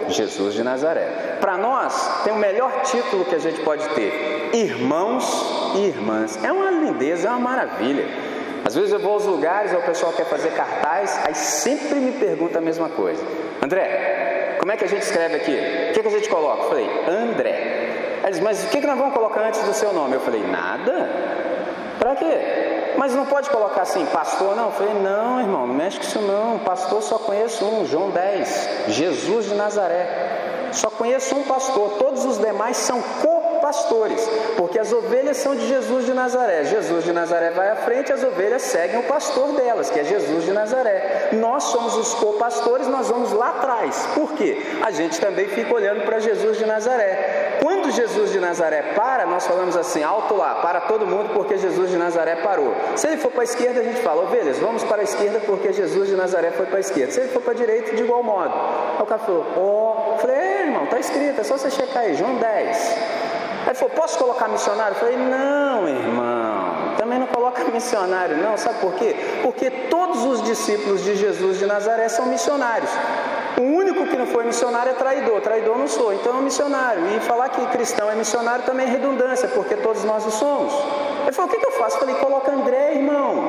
[0.09, 1.37] Jesus de Nazaré.
[1.41, 5.25] Para nós, tem o melhor título que a gente pode ter: Irmãos
[5.75, 6.39] e Irmãs.
[6.43, 8.07] É uma lindeza, é uma maravilha.
[8.65, 12.59] Às vezes eu vou aos lugares, o pessoal quer fazer cartaz, aí sempre me pergunta
[12.59, 13.23] a mesma coisa:
[13.63, 15.53] André, como é que a gente escreve aqui?
[15.91, 16.63] O que, que a gente coloca?
[16.63, 18.21] Eu falei: André.
[18.23, 20.15] Aí eles, mas o que, que nós vamos colocar antes do seu nome?
[20.15, 21.11] Eu falei: Nada.
[21.99, 22.95] Para quê?
[22.97, 24.67] Mas não pode colocar assim, pastor, não.
[24.67, 26.59] Eu falei, não, irmão, não mexe com isso não.
[26.59, 30.34] Pastor só conheço um, João 10, Jesus de Nazaré.
[30.75, 36.05] Só conheço um pastor, todos os demais são co-pastores, porque as ovelhas são de Jesus
[36.05, 36.65] de Nazaré.
[36.65, 40.45] Jesus de Nazaré vai à frente, as ovelhas seguem o pastor delas, que é Jesus
[40.45, 41.31] de Nazaré.
[41.33, 44.07] Nós somos os co-pastores, nós vamos lá atrás.
[44.15, 44.63] Por quê?
[44.83, 47.59] A gente também fica olhando para Jesus de Nazaré.
[47.63, 51.91] Quando Jesus de Nazaré para, nós falamos assim, alto lá, para todo mundo porque Jesus
[51.91, 52.75] de Nazaré parou.
[52.97, 55.73] Se ele for para a esquerda, a gente fala, ovelhas, vamos para a esquerda porque
[55.73, 57.13] Jesus de Nazaré foi para a esquerda.
[57.13, 58.53] Se ele for para a direita, de igual modo.
[58.53, 60.19] Aí o cara falou, ó, oh.
[60.19, 60.44] falei, é,
[60.85, 62.43] irmão, está escrito, é só você checar aí, João 10.
[62.47, 64.95] Aí ele falou, posso colocar missionário?
[64.95, 69.17] Eu falei, não, irmão, também não coloca missionário, não, sabe por quê?
[69.43, 72.91] Porque todos os discípulos de Jesus de Nazaré são missionários.
[73.57, 77.17] O único que não foi missionário é traidor, traidor não sou, então é um missionário.
[77.17, 80.75] E falar que cristão é missionário também é redundância, porque todos nós o somos.
[81.23, 81.97] Ele falou: o que, que eu faço?
[81.97, 83.45] Eu falei: coloca André, irmão.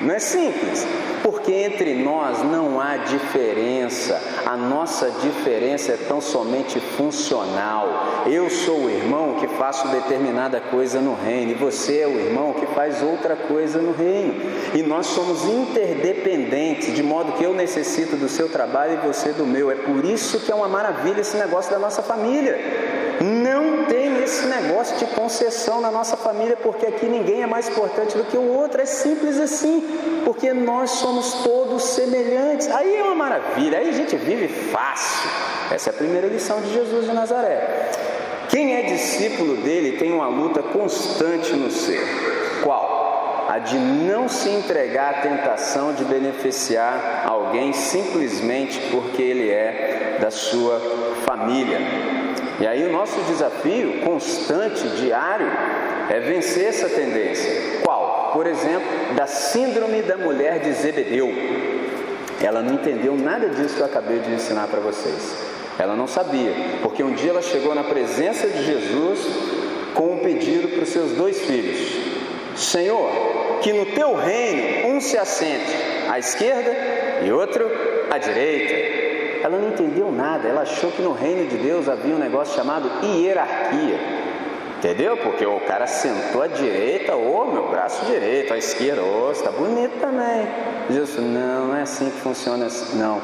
[0.00, 0.86] Não é simples,
[1.22, 8.24] porque entre nós não há diferença, a nossa diferença é tão somente funcional.
[8.26, 12.52] Eu sou o irmão que faço determinada coisa no reino, e você é o irmão
[12.54, 14.34] que faz outra coisa no reino,
[14.74, 19.46] e nós somos interdependentes, de modo que eu necessito do seu trabalho e você do
[19.46, 19.70] meu.
[19.70, 22.58] É por isso que é uma maravilha esse negócio da nossa família.
[23.20, 28.16] Não tem esse negócio de concessão na nossa família, porque aqui ninguém é mais importante
[28.16, 28.80] do que o outro.
[28.80, 29.81] É simples assim,
[30.24, 32.68] porque nós somos todos semelhantes.
[32.70, 35.30] Aí é uma maravilha, aí a gente vive fácil.
[35.70, 37.90] Essa é a primeira lição de Jesus de Nazaré.
[38.48, 42.02] Quem é discípulo dele tem uma luta constante no ser.
[42.62, 43.46] Qual?
[43.48, 50.30] A de não se entregar à tentação de beneficiar alguém simplesmente porque ele é da
[50.30, 50.80] sua
[51.24, 51.78] família.
[52.60, 55.50] E aí o nosso desafio constante, diário,
[56.10, 57.80] é vencer essa tendência.
[57.82, 58.11] Qual?
[58.32, 61.30] Por exemplo, da síndrome da mulher de Zebedeu.
[62.40, 65.36] Ela não entendeu nada disso que eu acabei de ensinar para vocês.
[65.78, 69.20] Ela não sabia, porque um dia ela chegou na presença de Jesus
[69.94, 71.96] com um pedido para os seus dois filhos:
[72.56, 73.10] Senhor,
[73.62, 75.76] que no teu reino um se assente
[76.08, 76.74] à esquerda
[77.24, 77.70] e outro
[78.10, 78.74] à direita.
[79.44, 82.88] Ela não entendeu nada, ela achou que no reino de Deus havia um negócio chamado
[83.04, 83.98] hierarquia.
[84.82, 85.16] Entendeu?
[85.16, 90.00] Porque o cara sentou à direita, oh, meu braço direito, à esquerda, ô, está bonito
[90.00, 90.44] também.
[90.90, 93.22] Jesus, não, não é assim que funciona, não.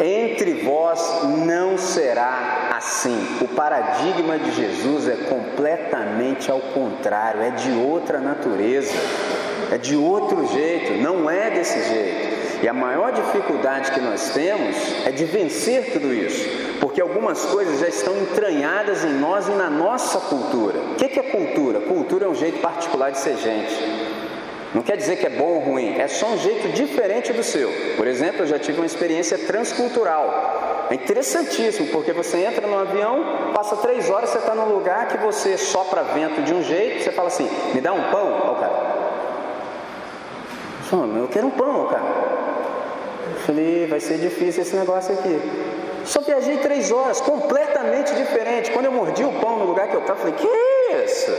[0.00, 3.16] Entre vós não será assim.
[3.40, 8.98] O paradigma de Jesus é completamente ao contrário, é de outra natureza,
[9.70, 12.37] é de outro jeito, não é desse jeito.
[12.60, 16.48] E a maior dificuldade que nós temos é de vencer tudo isso,
[16.80, 20.78] porque algumas coisas já estão entranhadas em nós e na nossa cultura.
[20.80, 21.80] O que é cultura?
[21.80, 24.08] Cultura é um jeito particular de ser gente.
[24.74, 27.70] Não quer dizer que é bom ou ruim, é só um jeito diferente do seu.
[27.96, 30.86] Por exemplo, eu já tive uma experiência transcultural.
[30.90, 35.18] É interessantíssimo, porque você entra no avião, passa três horas, você está num lugar que
[35.18, 38.88] você sopra vento de um jeito, você fala assim, me dá um pão, ó, cara.
[41.16, 42.37] Eu quero um pão, cara.
[43.46, 45.40] Falei, vai ser difícil esse negócio aqui.
[46.04, 48.70] Só viajei três horas, completamente diferente.
[48.70, 50.48] Quando eu mordi o pão no lugar que eu estava, falei, que
[51.04, 51.30] isso?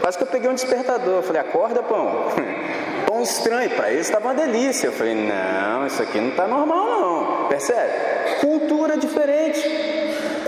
[0.00, 1.22] Quase que eu peguei um despertador.
[1.22, 2.26] Falei, acorda, pão.
[3.06, 4.86] Pão estranho, para eles estava uma delícia.
[4.86, 7.48] Eu falei, não, isso aqui não está normal, não.
[7.48, 7.92] Percebe?
[8.40, 9.68] Cultura diferente.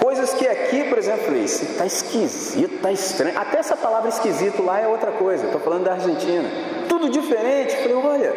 [0.00, 3.36] Coisas que aqui, por exemplo, falei, isso está esquisito, está estranho.
[3.36, 5.46] Até essa palavra esquisito lá é outra coisa.
[5.46, 6.48] Estou falando da Argentina.
[6.88, 7.76] Tudo diferente.
[7.76, 8.32] Falei, olha,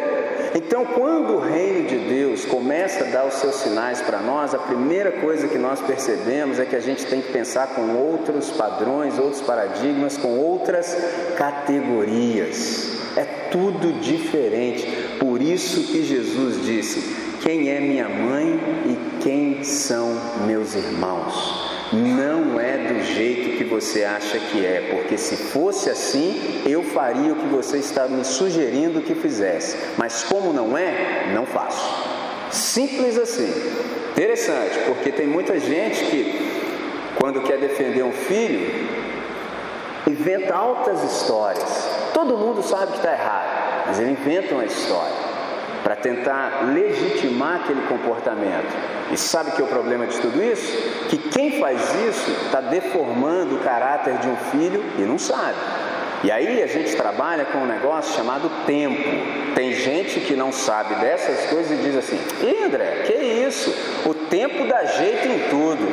[0.56, 4.58] então, quando o reino de Deus começa a dar os seus sinais para nós, a
[4.58, 9.18] primeira coisa que nós percebemos é que a gente tem que pensar com outros padrões,
[9.18, 10.96] outros paradigmas, com outras
[11.36, 12.90] categorias.
[13.18, 14.86] É tudo diferente.
[15.20, 21.65] Por isso que Jesus disse: Quem é minha mãe e quem são meus irmãos?
[21.92, 27.32] Não é do jeito que você acha que é, porque se fosse assim, eu faria
[27.32, 29.76] o que você está me sugerindo que fizesse.
[29.96, 32.06] Mas como não é, não faço.
[32.50, 33.52] Simples assim.
[34.10, 36.50] Interessante, porque tem muita gente que,
[37.20, 38.88] quando quer defender um filho,
[40.08, 41.88] inventa altas histórias.
[42.12, 45.25] Todo mundo sabe que está errado, mas ele inventa uma história
[45.86, 48.74] para tentar legitimar aquele comportamento.
[49.12, 50.76] E sabe que é o problema de tudo isso?
[51.08, 55.54] Que quem faz isso está deformando o caráter de um filho e não sabe.
[56.24, 59.00] E aí a gente trabalha com um negócio chamado tempo.
[59.54, 62.18] Tem gente que não sabe dessas coisas e diz assim:
[62.64, 63.72] André, que isso?
[64.04, 65.86] O tempo dá jeito em tudo.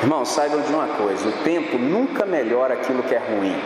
[0.00, 3.60] Irmão, saibam de uma coisa: o tempo nunca melhora aquilo que é ruim,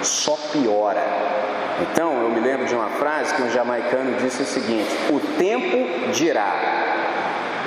[0.00, 1.31] só piora.
[1.80, 6.12] Então, eu me lembro de uma frase que um jamaicano disse o seguinte: O tempo
[6.12, 6.90] dirá.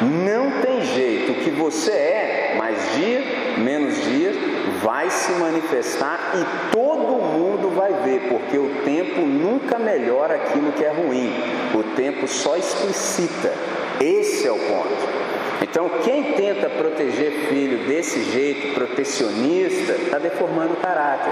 [0.01, 3.23] Não tem jeito, o que você é, mais dia,
[3.57, 4.33] menos dia,
[4.83, 10.83] vai se manifestar e todo mundo vai ver, porque o tempo nunca melhora aquilo que
[10.83, 11.33] é ruim,
[11.73, 13.53] o tempo só explicita.
[14.01, 15.15] Esse é o ponto.
[15.61, 21.31] Então, quem tenta proteger filho desse jeito, protecionista, está deformando o caráter.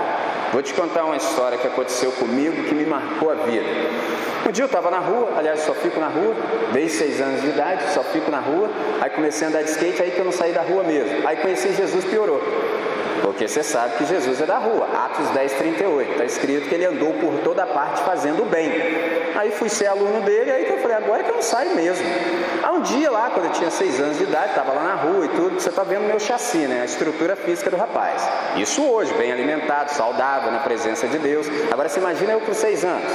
[0.54, 3.66] Vou te contar uma história que aconteceu comigo que me marcou a vida.
[4.48, 6.36] Um dia eu estava na rua, aliás, só fico na rua,
[6.72, 8.70] desde seis anos de idade, só fico na rua.
[9.02, 11.28] Aí comecei a andar de skate, aí que eu não saí da rua mesmo.
[11.28, 12.40] Aí conheci Jesus, piorou.
[13.24, 14.86] Porque você sabe que Jesus é da rua.
[15.06, 16.12] Atos 10, 38.
[16.12, 18.70] Está escrito que ele andou por toda parte fazendo bem.
[19.34, 21.74] Aí fui ser aluno dele, aí que eu falei, agora é que eu não saio
[21.74, 22.06] mesmo.
[22.62, 25.26] Há um dia lá, quando eu tinha seis anos de idade, estava lá na rua
[25.26, 26.82] e tudo, você está vendo meu chassi, né?
[26.82, 28.30] A estrutura física do rapaz.
[28.58, 31.48] Isso hoje, bem alimentado, saudável, na presença de Deus.
[31.72, 33.10] Agora você imagina eu com seis anos.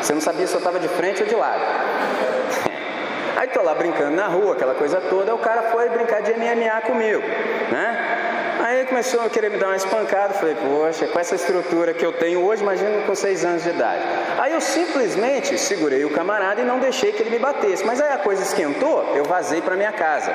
[0.00, 1.62] Você não sabia se eu estava de frente ou de lado.
[3.38, 6.80] Aí tô lá brincando na rua, aquela coisa toda, o cara foi brincar de MMA
[6.82, 7.22] comigo,
[7.70, 8.21] né?
[8.64, 10.34] Aí começou a querer me dar uma espancada.
[10.34, 14.04] Falei, poxa, com essa estrutura que eu tenho hoje, imagina com seis anos de idade.
[14.38, 17.84] Aí eu simplesmente segurei o camarada e não deixei que ele me batesse.
[17.84, 20.32] Mas aí a coisa esquentou, eu vazei para minha casa.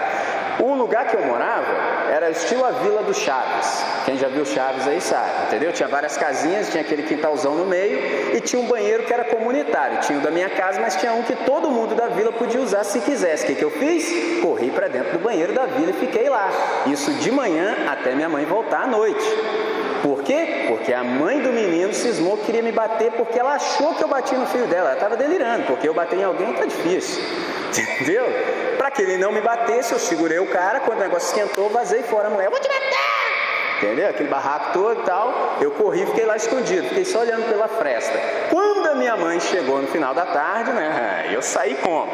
[0.59, 1.67] O lugar que eu morava
[2.11, 3.85] era estilo a Vila do Chaves.
[4.05, 5.71] Quem já viu Chaves aí sabe, entendeu?
[5.71, 9.99] Tinha várias casinhas, tinha aquele quintalzão no meio e tinha um banheiro que era comunitário.
[9.99, 12.83] Tinha o da minha casa, mas tinha um que todo mundo da vila podia usar
[12.83, 13.43] se quisesse.
[13.43, 14.41] O que, que eu fiz?
[14.41, 16.49] Corri para dentro do banheiro da vila e fiquei lá.
[16.87, 19.25] Isso de manhã até minha mãe voltar à noite.
[20.01, 20.65] Por quê?
[20.67, 24.07] Porque a mãe do menino cismou que queria me bater porque ela achou que eu
[24.07, 24.89] bati no filho dela.
[24.89, 27.23] Ela estava delirando, porque eu bater em alguém tá difícil.
[27.69, 28.25] Entendeu?
[28.77, 30.79] Para que ele não me batesse, eu segurei o cara.
[30.81, 32.49] Quando o negócio esquentou, vazei fora a mulher.
[32.49, 32.97] Vou te matar!
[33.77, 34.09] Entendeu?
[34.09, 35.57] Aquele barraco todo e tal.
[35.61, 36.87] Eu corri fiquei lá escondido.
[36.87, 38.19] Fiquei só olhando pela fresta.
[38.49, 41.29] Quando a minha mãe chegou no final da tarde, né?
[41.31, 42.11] Eu saí como?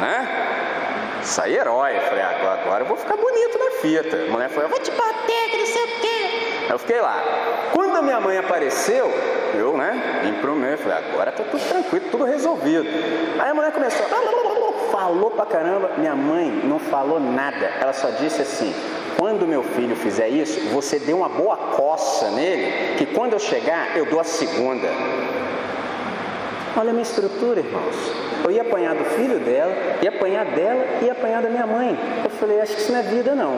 [0.00, 1.18] Né?
[1.22, 1.98] Saí herói.
[2.08, 4.16] Falei, agora, agora eu vou ficar bonito na fita.
[4.16, 6.51] A mulher falou, eu vou te bater, que não sei o quê.
[6.68, 7.22] Eu fiquei lá.
[7.72, 9.10] Quando a minha mãe apareceu,
[9.54, 12.86] eu, né, vim pro meu, falei, agora tá tudo tranquilo, tudo resolvido.
[13.38, 14.06] Aí a mulher começou,
[14.92, 15.90] falou pra caramba.
[15.98, 17.72] Minha mãe não falou nada.
[17.80, 18.72] Ela só disse assim:
[19.16, 23.96] quando meu filho fizer isso, você dê uma boa coça nele, que quando eu chegar,
[23.96, 24.88] eu dou a segunda.
[26.74, 27.94] Olha a minha estrutura, irmãos.
[28.44, 31.98] Eu ia apanhar do filho dela, ia apanhar dela e ia apanhar da minha mãe.
[32.24, 33.56] Eu falei, acho que isso não é vida, não.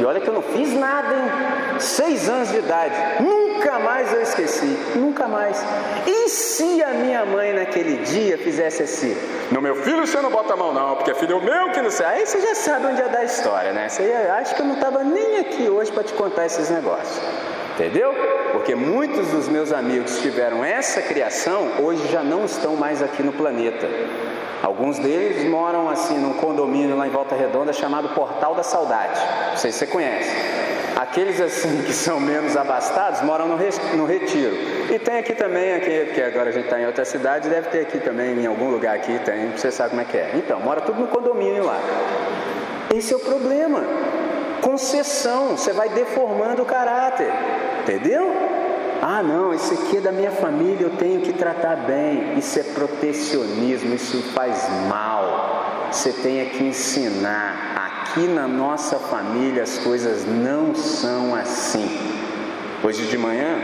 [0.00, 1.71] E olha que eu não fiz nada, hein?
[1.82, 2.94] Seis anos de idade.
[3.20, 4.78] Nunca mais eu esqueci.
[4.94, 5.62] Nunca mais.
[6.06, 9.16] E se a minha mãe naquele dia fizesse assim?
[9.50, 11.90] No meu filho você não bota a mão, não, porque é filho meu que não
[11.90, 12.06] sei.
[12.06, 13.88] Aí você já sabe onde é da história, né?
[13.88, 14.02] Você
[14.38, 17.20] acha que eu não estava nem aqui hoje para te contar esses negócios.
[17.74, 18.14] Entendeu?
[18.52, 23.32] Porque muitos dos meus amigos tiveram essa criação, hoje já não estão mais aqui no
[23.32, 23.88] planeta.
[24.62, 29.18] Alguns deles moram assim num condomínio lá em Volta Redonda chamado Portal da Saudade.
[29.50, 30.30] Não sei se você conhece.
[30.96, 33.56] Aqueles assim que são menos abastados moram no,
[34.06, 34.54] retiro.
[34.90, 37.80] E tem aqui também, aqui, que agora a gente está em outra cidade, deve ter
[37.80, 40.32] aqui também, em algum lugar aqui tem, você sabe como é que é.
[40.34, 41.78] Então, mora tudo no condomínio lá.
[42.94, 43.84] Esse é o problema
[44.60, 47.30] concessão, você vai deformando o caráter,
[47.82, 48.30] entendeu?
[49.02, 52.38] Ah, não, esse aqui é da minha família, eu tenho que tratar bem.
[52.38, 55.88] Isso é protecionismo, isso faz mal.
[55.90, 58.01] Você tem que ensinar.
[58.12, 61.98] Aqui na nossa família as coisas não são assim.
[62.84, 63.56] Hoje de manhã,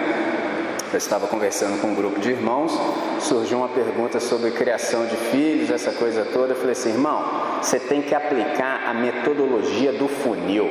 [0.90, 2.72] eu estava conversando com um grupo de irmãos,
[3.20, 6.54] surgiu uma pergunta sobre criação de filhos, essa coisa toda.
[6.54, 7.22] Eu falei assim, irmão,
[7.60, 10.64] você tem que aplicar a metodologia do funil.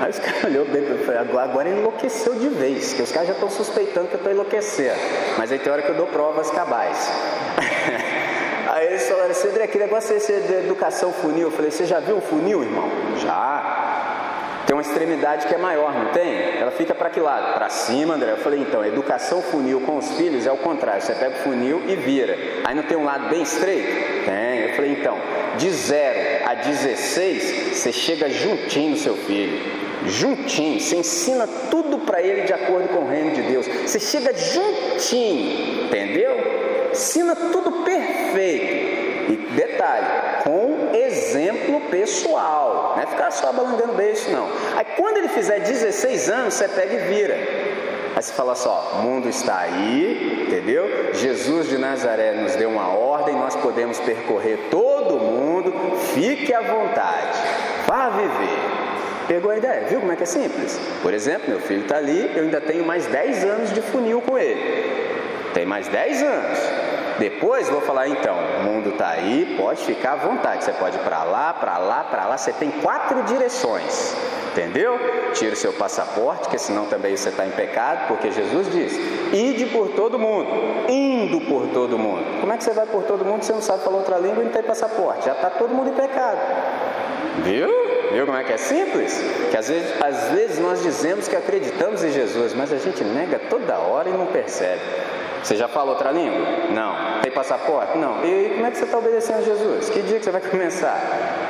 [0.00, 0.82] Aí os caras olhou bem
[1.40, 4.98] agora enlouqueceu de vez, que os caras já estão suspeitando que eu estou enlouquecendo.
[5.38, 7.12] Mas aí tem hora que eu dou provas cabais.
[8.84, 11.48] aí eles falaram assim, André, que negócio é esse de educação funil?
[11.48, 12.88] Eu falei, você já viu um funil, irmão?
[13.18, 14.62] Já.
[14.66, 16.58] Tem uma extremidade que é maior, não tem?
[16.58, 17.54] Ela fica para que lado?
[17.54, 18.32] Para cima, André.
[18.32, 21.02] Eu falei, então, educação funil com os filhos é o contrário.
[21.02, 22.36] Você pega o funil e vira.
[22.64, 24.24] Aí não tem um lado bem estreito?
[24.24, 24.68] Tem.
[24.68, 25.18] Eu falei, então,
[25.58, 32.22] de 0 a 16, você chega juntinho no seu filho juntinho, você ensina tudo para
[32.22, 33.66] ele de acordo com o reino de Deus.
[33.66, 36.36] Você chega juntinho, entendeu?
[36.90, 38.73] Ensina tudo perfeito.
[39.54, 40.06] Detalhe,
[40.42, 44.48] com exemplo pessoal, não é ficar só balangando beijo, não.
[44.76, 47.34] Aí quando ele fizer 16 anos, você pega e vira.
[48.16, 51.12] Aí você fala só, o mundo está aí, entendeu?
[51.14, 55.72] Jesus de Nazaré nos deu uma ordem, nós podemos percorrer todo mundo,
[56.14, 57.38] fique à vontade,
[57.86, 58.84] vá viver.
[59.26, 60.78] Pegou a ideia, viu como é que é simples?
[61.02, 64.38] Por exemplo, meu filho está ali, eu ainda tenho mais 10 anos de funil com
[64.38, 64.60] ele.
[65.54, 66.83] Tem mais 10 anos.
[67.18, 70.64] Depois vou falar, então, o mundo está aí, pode ficar à vontade.
[70.64, 72.36] Você pode ir para lá, para lá, para lá.
[72.36, 74.16] Você tem quatro direções,
[74.52, 74.98] entendeu?
[75.32, 78.98] Tira o seu passaporte, que senão também você está em pecado, porque Jesus disse:
[79.32, 80.48] ide por todo mundo,
[80.88, 82.40] indo por todo mundo.
[82.40, 84.42] Como é que você vai por todo mundo se você não sabe falar outra língua
[84.42, 85.26] e não tem passaporte?
[85.26, 86.38] Já está todo mundo em pecado,
[87.42, 87.84] viu?
[88.12, 89.20] Viu como é que é simples?
[89.50, 93.40] Que às vezes, às vezes nós dizemos que acreditamos em Jesus, mas a gente nega
[93.50, 94.82] toda hora e não percebe.
[95.44, 96.40] Você já fala outra língua?
[96.70, 97.20] Não.
[97.20, 97.98] Tem passaporte?
[97.98, 98.24] Não.
[98.24, 99.90] E como é que você está obedecendo a Jesus?
[99.90, 100.98] Que dia que você vai começar?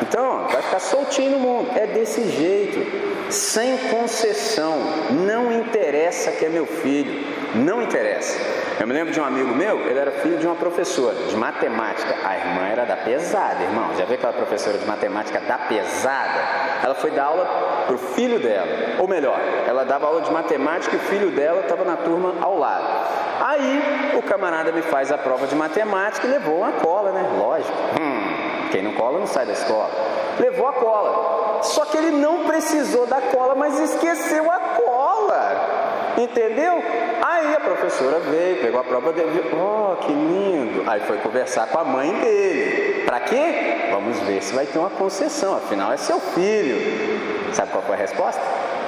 [0.03, 1.71] Então, vai ficar soltinho no mundo.
[1.77, 4.81] É desse jeito, sem concessão.
[5.11, 7.25] Não interessa que é meu filho.
[7.55, 8.37] Não interessa.
[8.81, 12.17] Eu me lembro de um amigo meu, ele era filho de uma professora de matemática.
[12.25, 13.95] A irmã era da pesada, irmão.
[13.97, 16.41] Já viu aquela professora de matemática da pesada?
[16.83, 18.67] Ela foi dar aula para o filho dela.
[18.99, 19.39] Ou melhor,
[19.69, 23.24] ela dava aula de matemática e o filho dela estava na turma ao lado.
[23.41, 27.29] Aí o camarada me faz a prova de matemática e levou uma cola, né?
[27.39, 27.73] Lógico.
[28.01, 29.91] Hum, quem não cola não sai da escola.
[30.39, 31.63] Levou a cola.
[31.63, 36.15] Só que ele não precisou da cola, mas esqueceu a cola.
[36.19, 36.83] Entendeu?
[37.23, 40.85] Aí a professora veio, pegou a prova dele, oh, que lindo.
[40.87, 43.05] Aí foi conversar com a mãe dele.
[43.05, 43.89] Para quê?
[43.91, 47.53] Vamos ver se vai ter uma concessão, afinal é seu filho.
[47.53, 48.41] Sabe qual foi a resposta?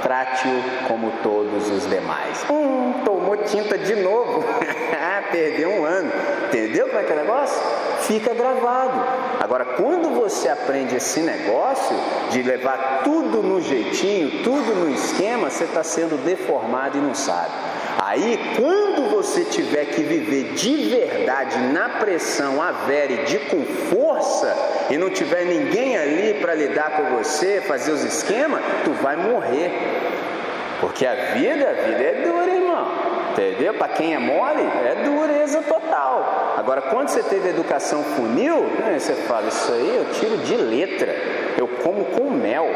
[0.07, 2.46] Trate-o como todos os demais.
[2.48, 4.44] Hum, tomou tinta de novo.
[5.32, 6.12] Perdeu um ano.
[6.46, 7.61] Entendeu como é que é o negócio?
[8.02, 9.04] Fica gravado.
[9.40, 11.96] Agora, quando você aprende esse negócio
[12.30, 17.50] de levar tudo no jeitinho, tudo no esquema, você está sendo deformado e não sabe.
[17.99, 23.64] Aí, quando você tiver que viver de verdade na pressão, a vera e de com
[23.64, 24.55] força,
[24.90, 29.72] e não tiver ninguém ali para lidar com você, fazer os esquemas, tu vai morrer.
[30.80, 32.86] Porque a vida, a vida é dura, irmão.
[33.32, 33.74] Entendeu?
[33.74, 36.55] Para quem é mole, é dureza total.
[36.57, 41.14] Agora, quando você teve educação funil, né, você fala, isso aí eu tiro de letra,
[41.57, 42.66] eu como com mel.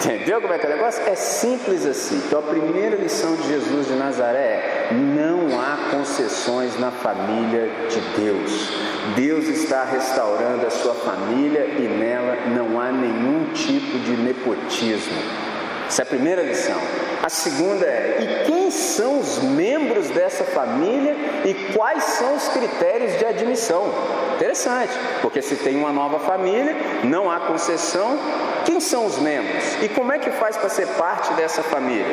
[0.00, 1.02] Entendeu como é que é o negócio?
[1.06, 2.22] É simples assim.
[2.26, 8.00] Então a primeira lição de Jesus de Nazaré é: não há concessões na família de
[8.18, 8.70] Deus.
[9.14, 15.49] Deus está restaurando a sua família e nela não há nenhum tipo de nepotismo.
[15.90, 16.80] Essa é a primeira lição.
[17.20, 23.18] A segunda é: e quem são os membros dessa família e quais são os critérios
[23.18, 23.92] de admissão?
[24.36, 28.16] Interessante, porque se tem uma nova família, não há concessão,
[28.64, 32.06] quem são os membros e como é que faz para ser parte dessa família?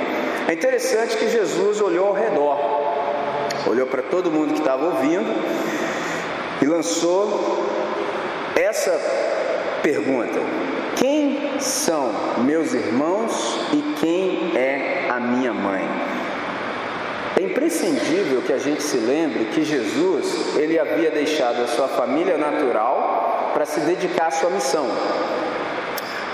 [0.48, 2.58] É interessante que Jesus olhou ao redor,
[3.68, 5.32] olhou para todo mundo que estava ouvindo
[6.64, 7.64] e lançou
[8.56, 9.00] essa
[9.84, 10.40] pergunta:
[11.08, 13.32] Quem são meus irmãos
[13.72, 15.88] e quem é a minha mãe?
[17.40, 22.38] É imprescindível que a gente se lembre que Jesus, ele havia deixado a sua família
[22.38, 24.86] natural para se dedicar à sua missão.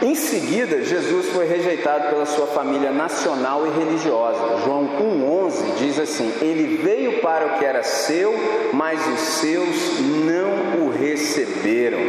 [0.03, 4.57] Em seguida, Jesus foi rejeitado pela sua família nacional e religiosa.
[4.65, 8.35] João 1,11 diz assim: Ele veio para o que era seu,
[8.73, 11.99] mas os seus não o receberam.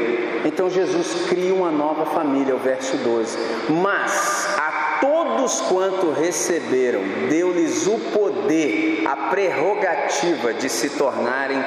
[0.44, 3.38] Então Jesus cria uma nova família, o verso 12.
[3.80, 11.62] Mas a todos quanto receberam, deu-lhes o poder, a prerrogativa de se tornarem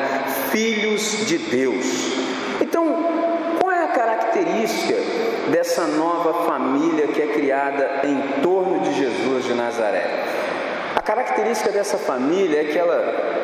[0.51, 1.85] filhos de Deus.
[2.59, 2.85] Então,
[3.61, 9.53] qual é a característica dessa nova família que é criada em torno de Jesus de
[9.53, 10.05] Nazaré?
[10.95, 13.37] A característica dessa família é que ela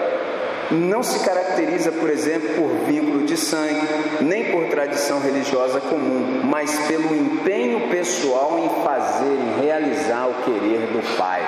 [0.72, 3.88] não se caracteriza, por exemplo, por vínculo de sangue,
[4.22, 10.88] nem por tradição religiosa comum, mas pelo empenho pessoal em fazer, em realizar o querer
[10.88, 11.42] do Pai.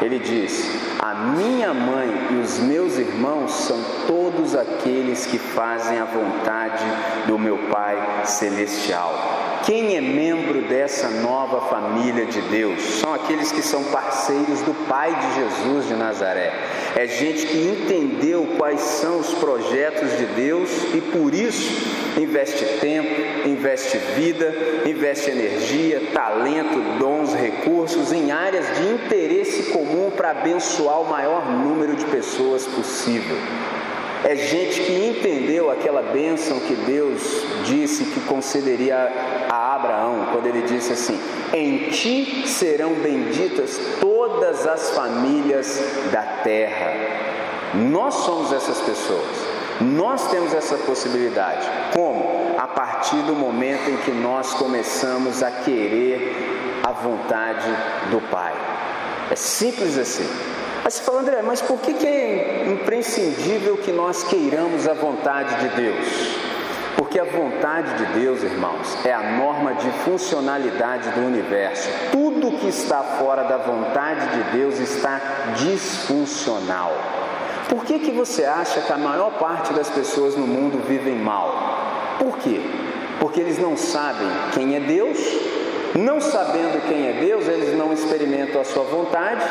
[0.00, 0.64] Ele diz:
[1.00, 6.84] A minha mãe e os meus irmãos são todos aqueles que fazem a vontade
[7.26, 9.47] do meu Pai celestial.
[9.68, 12.80] Quem é membro dessa nova família de Deus?
[13.00, 16.54] São aqueles que são parceiros do Pai de Jesus de Nazaré.
[16.96, 21.70] É gente que entendeu quais são os projetos de Deus e por isso
[22.18, 24.54] investe tempo, investe vida,
[24.86, 31.94] investe energia, talento, dons, recursos em áreas de interesse comum para abençoar o maior número
[31.94, 33.36] de pessoas possível.
[34.24, 37.22] É gente que entendeu aquela bênção que Deus
[37.64, 38.96] disse que concederia
[39.48, 41.20] a Abraão, quando ele disse assim:
[41.52, 46.92] Em ti serão benditas todas as famílias da terra.
[47.74, 49.58] Nós somos essas pessoas.
[49.80, 51.64] Nós temos essa possibilidade.
[51.92, 52.56] Como?
[52.58, 57.68] A partir do momento em que nós começamos a querer a vontade
[58.10, 58.54] do Pai.
[59.30, 60.28] É simples assim.
[60.88, 65.54] Mas você fala, André, mas por que, que é imprescindível que nós queiramos a vontade
[65.56, 66.06] de Deus?
[66.96, 71.90] Porque a vontade de Deus, irmãos, é a norma de funcionalidade do universo.
[72.10, 75.20] Tudo que está fora da vontade de Deus está
[75.56, 76.94] disfuncional.
[77.68, 82.16] Por que, que você acha que a maior parte das pessoas no mundo vivem mal?
[82.18, 82.62] Por quê?
[83.20, 85.18] Porque eles não sabem quem é Deus
[85.94, 89.44] não sabendo quem é Deus, eles não experimentam a sua vontade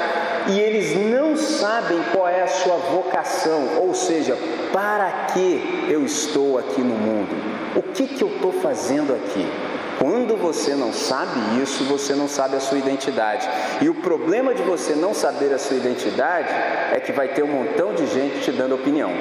[0.47, 4.37] e eles não sabem qual é a sua vocação, ou seja,
[4.71, 7.35] para que eu estou aqui no mundo?
[7.75, 9.45] O que, que eu estou fazendo aqui?
[9.99, 13.49] Quando você não sabe isso, você não sabe a sua identidade.
[13.81, 16.49] E o problema de você não saber a sua identidade
[16.93, 19.11] é que vai ter um montão de gente te dando opinião.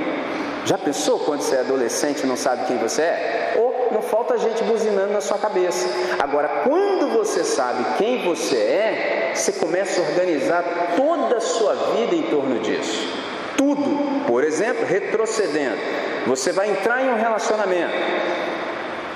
[0.67, 3.46] Já pensou quando você é adolescente e não sabe quem você é?
[3.91, 5.89] Não falta gente buzinando na sua cabeça.
[6.19, 10.65] Agora, quando você sabe quem você é, você começa a organizar
[10.97, 13.09] toda a sua vida em torno disso.
[13.57, 14.27] Tudo.
[14.27, 15.79] Por exemplo, retrocedendo.
[16.27, 17.95] Você vai entrar em um relacionamento.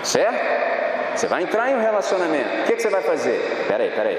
[0.02, 1.16] Certo?
[1.16, 2.62] Você vai entrar em um relacionamento.
[2.62, 3.66] O que, que você vai fazer?
[3.68, 4.18] Peraí, peraí.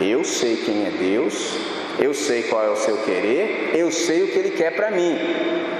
[0.00, 1.56] Eu sei quem é Deus,
[1.98, 5.18] eu sei qual é o seu querer, eu sei o que Ele quer para mim.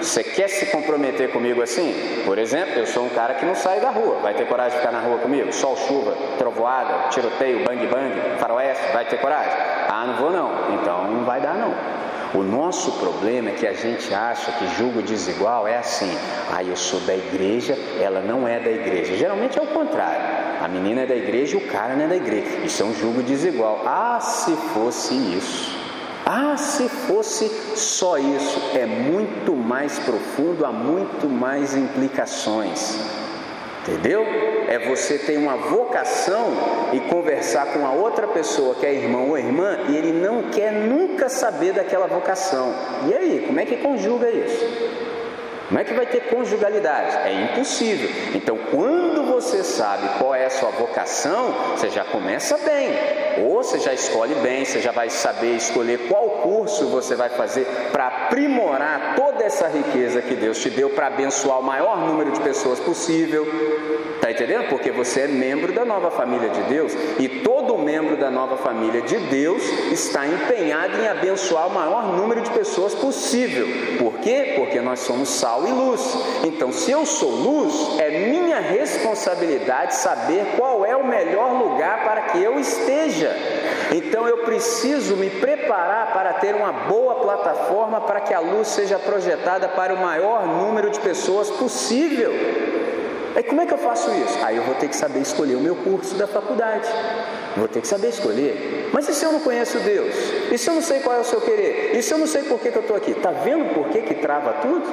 [0.00, 2.22] Você quer se comprometer comigo assim?
[2.24, 4.18] Por exemplo, eu sou um cara que não sai da rua.
[4.20, 5.52] Vai ter coragem de ficar na rua comigo?
[5.52, 9.52] Sol, chuva, trovoada, tiroteio, bang bang, faroeste, vai ter coragem?
[9.88, 10.74] Ah, não vou não.
[10.74, 11.74] Então não vai dar não.
[12.38, 16.10] O nosso problema é que a gente acha que julgo desigual é assim.
[16.52, 19.16] Ah, eu sou da igreja, ela não é da igreja.
[19.16, 20.20] Geralmente é o contrário.
[20.60, 22.58] A menina é da igreja e o cara não é da igreja.
[22.64, 23.82] Isso é um julgo desigual.
[23.86, 25.83] Ah, se fosse isso.
[26.26, 32.98] Ah, se fosse só isso, é muito mais profundo, há muito mais implicações.
[33.82, 34.24] Entendeu?
[34.66, 36.46] É você ter uma vocação
[36.94, 40.72] e conversar com a outra pessoa que é irmão ou irmã e ele não quer
[40.72, 42.72] nunca saber daquela vocação.
[43.06, 44.64] E aí, como é que conjuga isso?
[45.68, 47.16] Como é que vai ter conjugalidade?
[47.28, 48.08] É impossível.
[48.34, 52.90] Então, quando você sabe qual é a sua vocação, você já começa bem.
[53.44, 57.66] Ou você já escolhe bem, você já vai saber escolher qual curso você vai fazer
[57.90, 62.40] para aprimorar toda essa riqueza que Deus te deu para abençoar o maior número de
[62.40, 63.44] pessoas possível.
[64.24, 64.70] Está entendendo?
[64.70, 69.02] Porque você é membro da nova família de Deus e todo membro da nova família
[69.02, 69.62] de Deus
[69.92, 73.66] está empenhado em abençoar o maior número de pessoas possível.
[73.98, 74.54] Por quê?
[74.56, 76.16] Porque nós somos sal e luz.
[76.42, 82.22] Então, se eu sou luz, é minha responsabilidade saber qual é o melhor lugar para
[82.22, 83.30] que eu esteja.
[83.92, 88.98] Então, eu preciso me preparar para ter uma boa plataforma para que a luz seja
[88.98, 92.32] projetada para o maior número de pessoas possível.
[93.34, 94.38] Aí como é que eu faço isso?
[94.44, 96.88] Aí eu vou ter que saber escolher o meu curso da faculdade.
[97.56, 98.90] Vou ter que saber escolher.
[98.92, 100.14] Mas e se eu não conheço Deus?
[100.52, 101.96] E se eu não sei qual é o seu querer?
[101.96, 103.10] E se eu não sei por que, que eu estou aqui?
[103.10, 104.86] Está vendo por que, que trava tudo?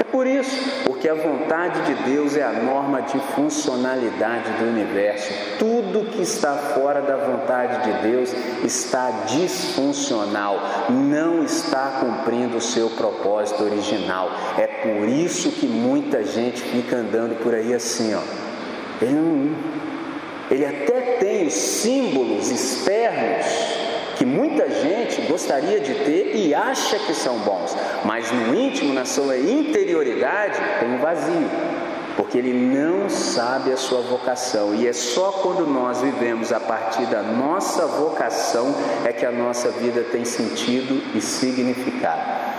[0.00, 5.32] É por isso, porque a vontade de Deus é a norma de funcionalidade do universo.
[5.58, 8.32] Tudo que está fora da vontade de Deus
[8.64, 14.30] está disfuncional, não está cumprindo o seu propósito original.
[14.56, 18.20] É por isso que muita gente fica andando por aí assim, ó.
[19.02, 19.56] Ele,
[20.50, 23.87] ele até tem símbolos externos
[24.18, 29.04] que muita gente gostaria de ter e acha que são bons, mas no íntimo, na
[29.04, 31.48] sua interioridade, tem um vazio,
[32.16, 37.06] porque ele não sabe a sua vocação, e é só quando nós vivemos a partir
[37.06, 42.58] da nossa vocação é que a nossa vida tem sentido e significado.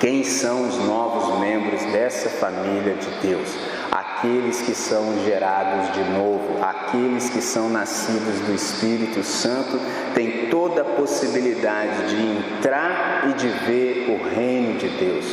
[0.00, 3.50] Quem são os novos membros dessa família de Deus?
[3.90, 9.80] Aqueles que são gerados de novo, aqueles que são nascidos do Espírito Santo,
[10.14, 15.24] têm toda a possibilidade de entrar e de ver o reino de Deus.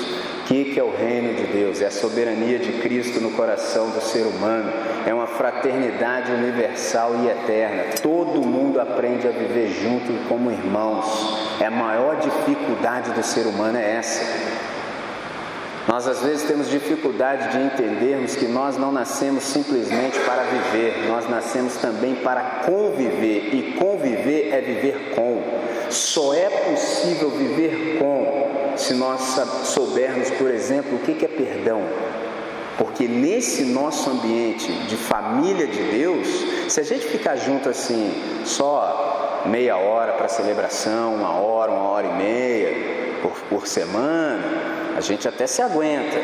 [0.42, 1.82] O que é o reino de Deus?
[1.82, 4.72] É a soberania de Cristo no coração do ser humano,
[5.06, 7.84] é uma fraternidade universal e eterna.
[8.02, 11.58] Todo mundo aprende a viver junto como irmãos.
[11.60, 14.77] É a maior dificuldade do ser humano é essa.
[15.88, 21.30] Nós às vezes temos dificuldade de entendermos que nós não nascemos simplesmente para viver, nós
[21.30, 25.42] nascemos também para conviver, e conviver é viver com.
[25.90, 29.22] Só é possível viver com se nós
[29.64, 31.82] soubermos, por exemplo, o que é perdão.
[32.78, 36.28] Porque nesse nosso ambiente de família de Deus,
[36.68, 38.14] se a gente ficar junto assim,
[38.46, 45.02] só meia hora para celebração, uma hora, uma hora e meia por, por semana, a
[45.02, 46.18] gente até se aguenta.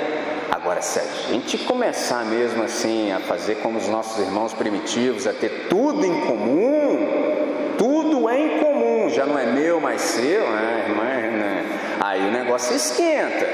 [0.50, 5.34] Agora, se a gente começar mesmo assim a fazer como os nossos irmãos primitivos, a
[5.34, 10.86] ter tudo em comum, tudo é em comum, já não é meu, mas seu, né,
[10.88, 11.04] irmã?
[11.04, 11.66] Né?
[12.02, 13.46] Aí o negócio esquenta.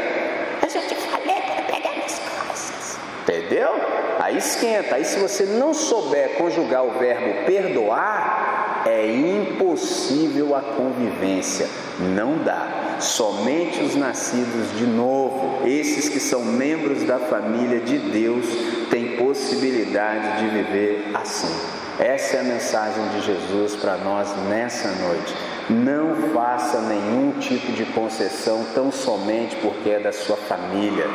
[0.64, 2.98] Eu já te falei para pegar minhas coisas.
[3.24, 3.72] Entendeu?
[4.20, 4.96] Aí esquenta.
[4.96, 11.68] Aí se você não souber conjugar o verbo perdoar, é impossível a convivência.
[12.00, 12.98] Não dá.
[13.00, 18.46] Somente os nascidos de novo, esses que são membros da família de Deus,
[18.90, 21.54] têm possibilidade de viver assim.
[22.00, 25.36] Essa é a mensagem de Jesus para nós nessa noite.
[25.70, 31.08] Não faça nenhum tipo de concessão tão somente porque é da sua família.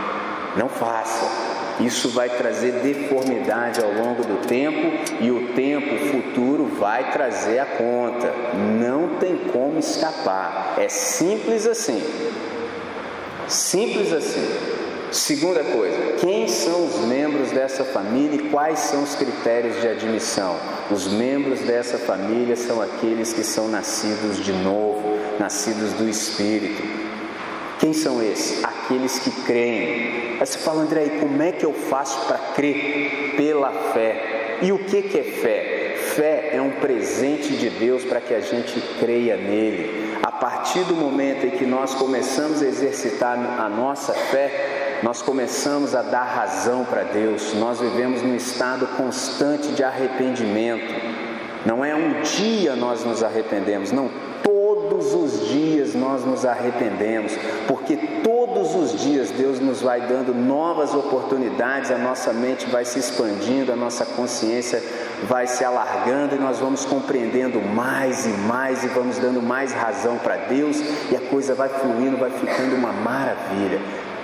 [0.57, 1.54] Não faça.
[1.81, 4.79] Isso vai trazer deformidade ao longo do tempo
[5.21, 8.33] e o tempo futuro vai trazer a conta.
[8.79, 10.75] Não tem como escapar.
[10.79, 12.03] É simples assim.
[13.49, 14.75] Simples assim.
[15.11, 20.57] Segunda coisa, quem são os membros dessa família e quais são os critérios de admissão?
[20.91, 27.04] Os membros dessa família são aqueles que são nascidos de novo, nascidos do Espírito.
[27.79, 28.63] Quem são esses?
[28.65, 30.39] Aqueles que creem.
[30.41, 33.35] Aí você fala, André, e como é que eu faço para crer?
[33.37, 34.59] Pela fé.
[34.63, 35.97] E o que, que é fé?
[36.15, 40.17] Fé é um presente de Deus para que a gente creia nele.
[40.23, 45.95] A partir do momento em que nós começamos a exercitar a nossa fé, nós começamos
[45.95, 50.95] a dar razão para Deus, nós vivemos num estado constante de arrependimento.
[51.67, 54.11] Não é um dia nós nos arrependemos, não,
[54.95, 57.33] Todos os dias nós nos arrependemos,
[57.67, 63.01] porque todos os dias Deus nos vai dando novas oportunidades, a nossa mente vai se
[63.01, 64.81] expandindo, a nossa consciência
[65.25, 70.17] vai se alargando e nós vamos compreendendo mais e mais e vamos dando mais razão
[70.17, 70.81] para Deus
[71.11, 73.81] e a coisa vai fluindo, vai ficando uma maravilha.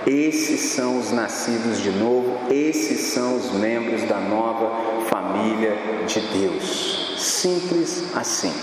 [0.07, 5.75] Esses são os nascidos de novo, esses são os membros da nova família
[6.07, 7.17] de Deus.
[7.17, 8.53] Simples assim.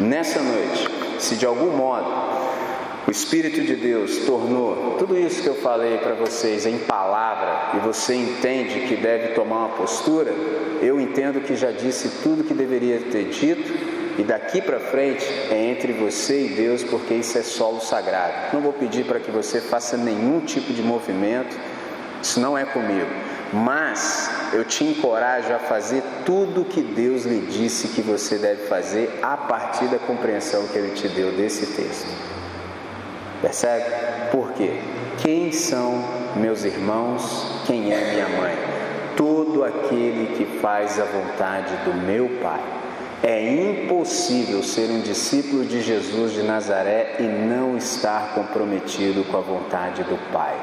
[0.00, 2.10] Nessa noite, se de algum modo
[3.06, 7.78] o Espírito de Deus tornou tudo isso que eu falei para vocês em palavra e
[7.78, 10.32] você entende que deve tomar uma postura,
[10.80, 13.72] eu entendo que já disse tudo que deveria ter dito
[14.18, 18.52] e daqui para frente é entre você e Deus, porque isso é solo sagrado.
[18.52, 21.56] Não vou pedir para que você faça nenhum tipo de movimento,
[22.20, 23.08] isso não é comigo.
[23.52, 28.66] Mas eu te encorajo a fazer tudo o que Deus lhe disse que você deve
[28.66, 32.08] fazer a partir da compreensão que Ele te deu desse texto.
[33.42, 33.84] Percebe?
[34.30, 34.80] Por quê?
[35.18, 36.02] Quem são
[36.36, 37.62] meus irmãos?
[37.66, 38.56] Quem é minha mãe?
[39.16, 42.60] Todo aquele que faz a vontade do meu Pai.
[43.22, 49.40] É impossível ser um discípulo de Jesus de Nazaré e não estar comprometido com a
[49.40, 50.56] vontade do Pai.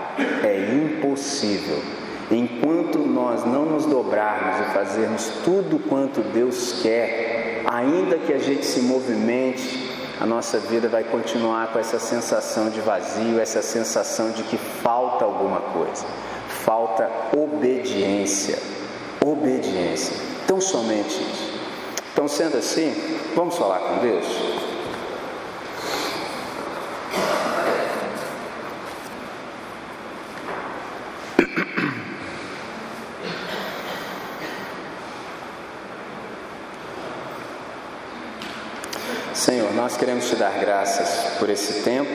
[0.44, 1.99] É impossível.
[2.32, 8.66] Enquanto nós não nos dobrarmos e fazermos tudo quanto Deus quer, ainda que a gente
[8.66, 14.44] se movimente, a nossa vida vai continuar com essa sensação de vazio, essa sensação de
[14.44, 16.06] que falta alguma coisa.
[16.66, 18.60] Falta obediência.
[19.26, 20.16] Obediência.
[20.46, 21.60] Tão somente isso.
[22.14, 22.94] Então, sendo assim,
[23.34, 24.26] vamos falar com Deus?
[39.40, 42.12] Senhor, nós queremos te dar graças por esse tempo,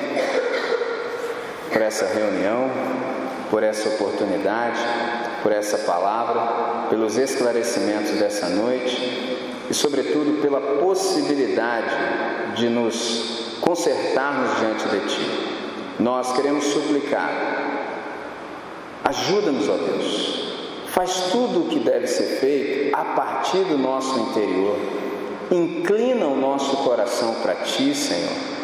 [1.72, 2.70] por essa reunião,
[3.50, 4.78] por essa oportunidade,
[5.42, 9.38] por essa palavra, pelos esclarecimentos dessa noite
[9.70, 11.96] e, sobretudo, pela possibilidade
[12.56, 15.56] de nos consertarmos diante de Ti.
[15.98, 17.30] Nós queremos suplicar,
[19.02, 20.56] ajuda-nos, ó Deus,
[20.88, 24.76] faz tudo o que deve ser feito a partir do nosso interior,
[25.50, 28.54] inclina o nosso coração para Ti, Senhor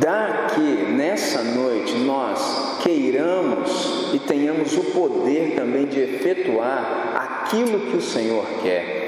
[0.00, 7.96] Dá que nessa noite nós queiramos e tenhamos o poder também de efetuar aquilo que
[7.96, 9.04] o Senhor quer.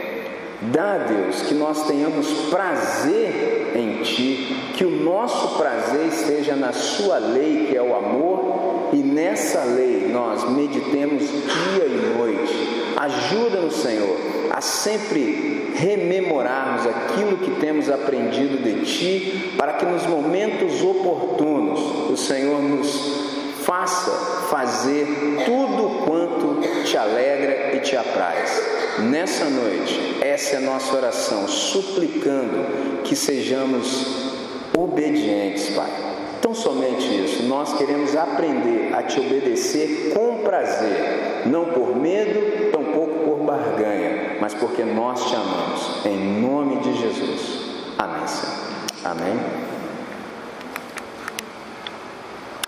[0.61, 7.19] Dá, Deus, que nós tenhamos prazer em Ti, que o nosso prazer esteja na Sua
[7.19, 12.95] lei, que é o amor, e nessa lei nós meditemos dia e noite.
[12.97, 14.17] Ajuda-nos, Senhor,
[14.51, 22.17] a sempre rememorarmos aquilo que temos aprendido de Ti, para que nos momentos oportunos o
[22.17, 24.11] Senhor nos faça
[24.51, 25.07] fazer
[25.45, 28.61] tudo quanto te alegra e te apraz.
[28.99, 34.33] Nessa noite, essa é a nossa oração, suplicando que sejamos
[34.77, 35.91] obedientes, Pai.
[36.43, 42.68] Tão somente isso, nós queremos aprender a te obedecer com prazer, não por medo,
[43.49, 46.05] barganha, mas porque nós te amamos.
[46.05, 47.61] Em nome de Jesus.
[47.97, 48.59] Amém, Senhor.
[49.05, 49.68] Amém.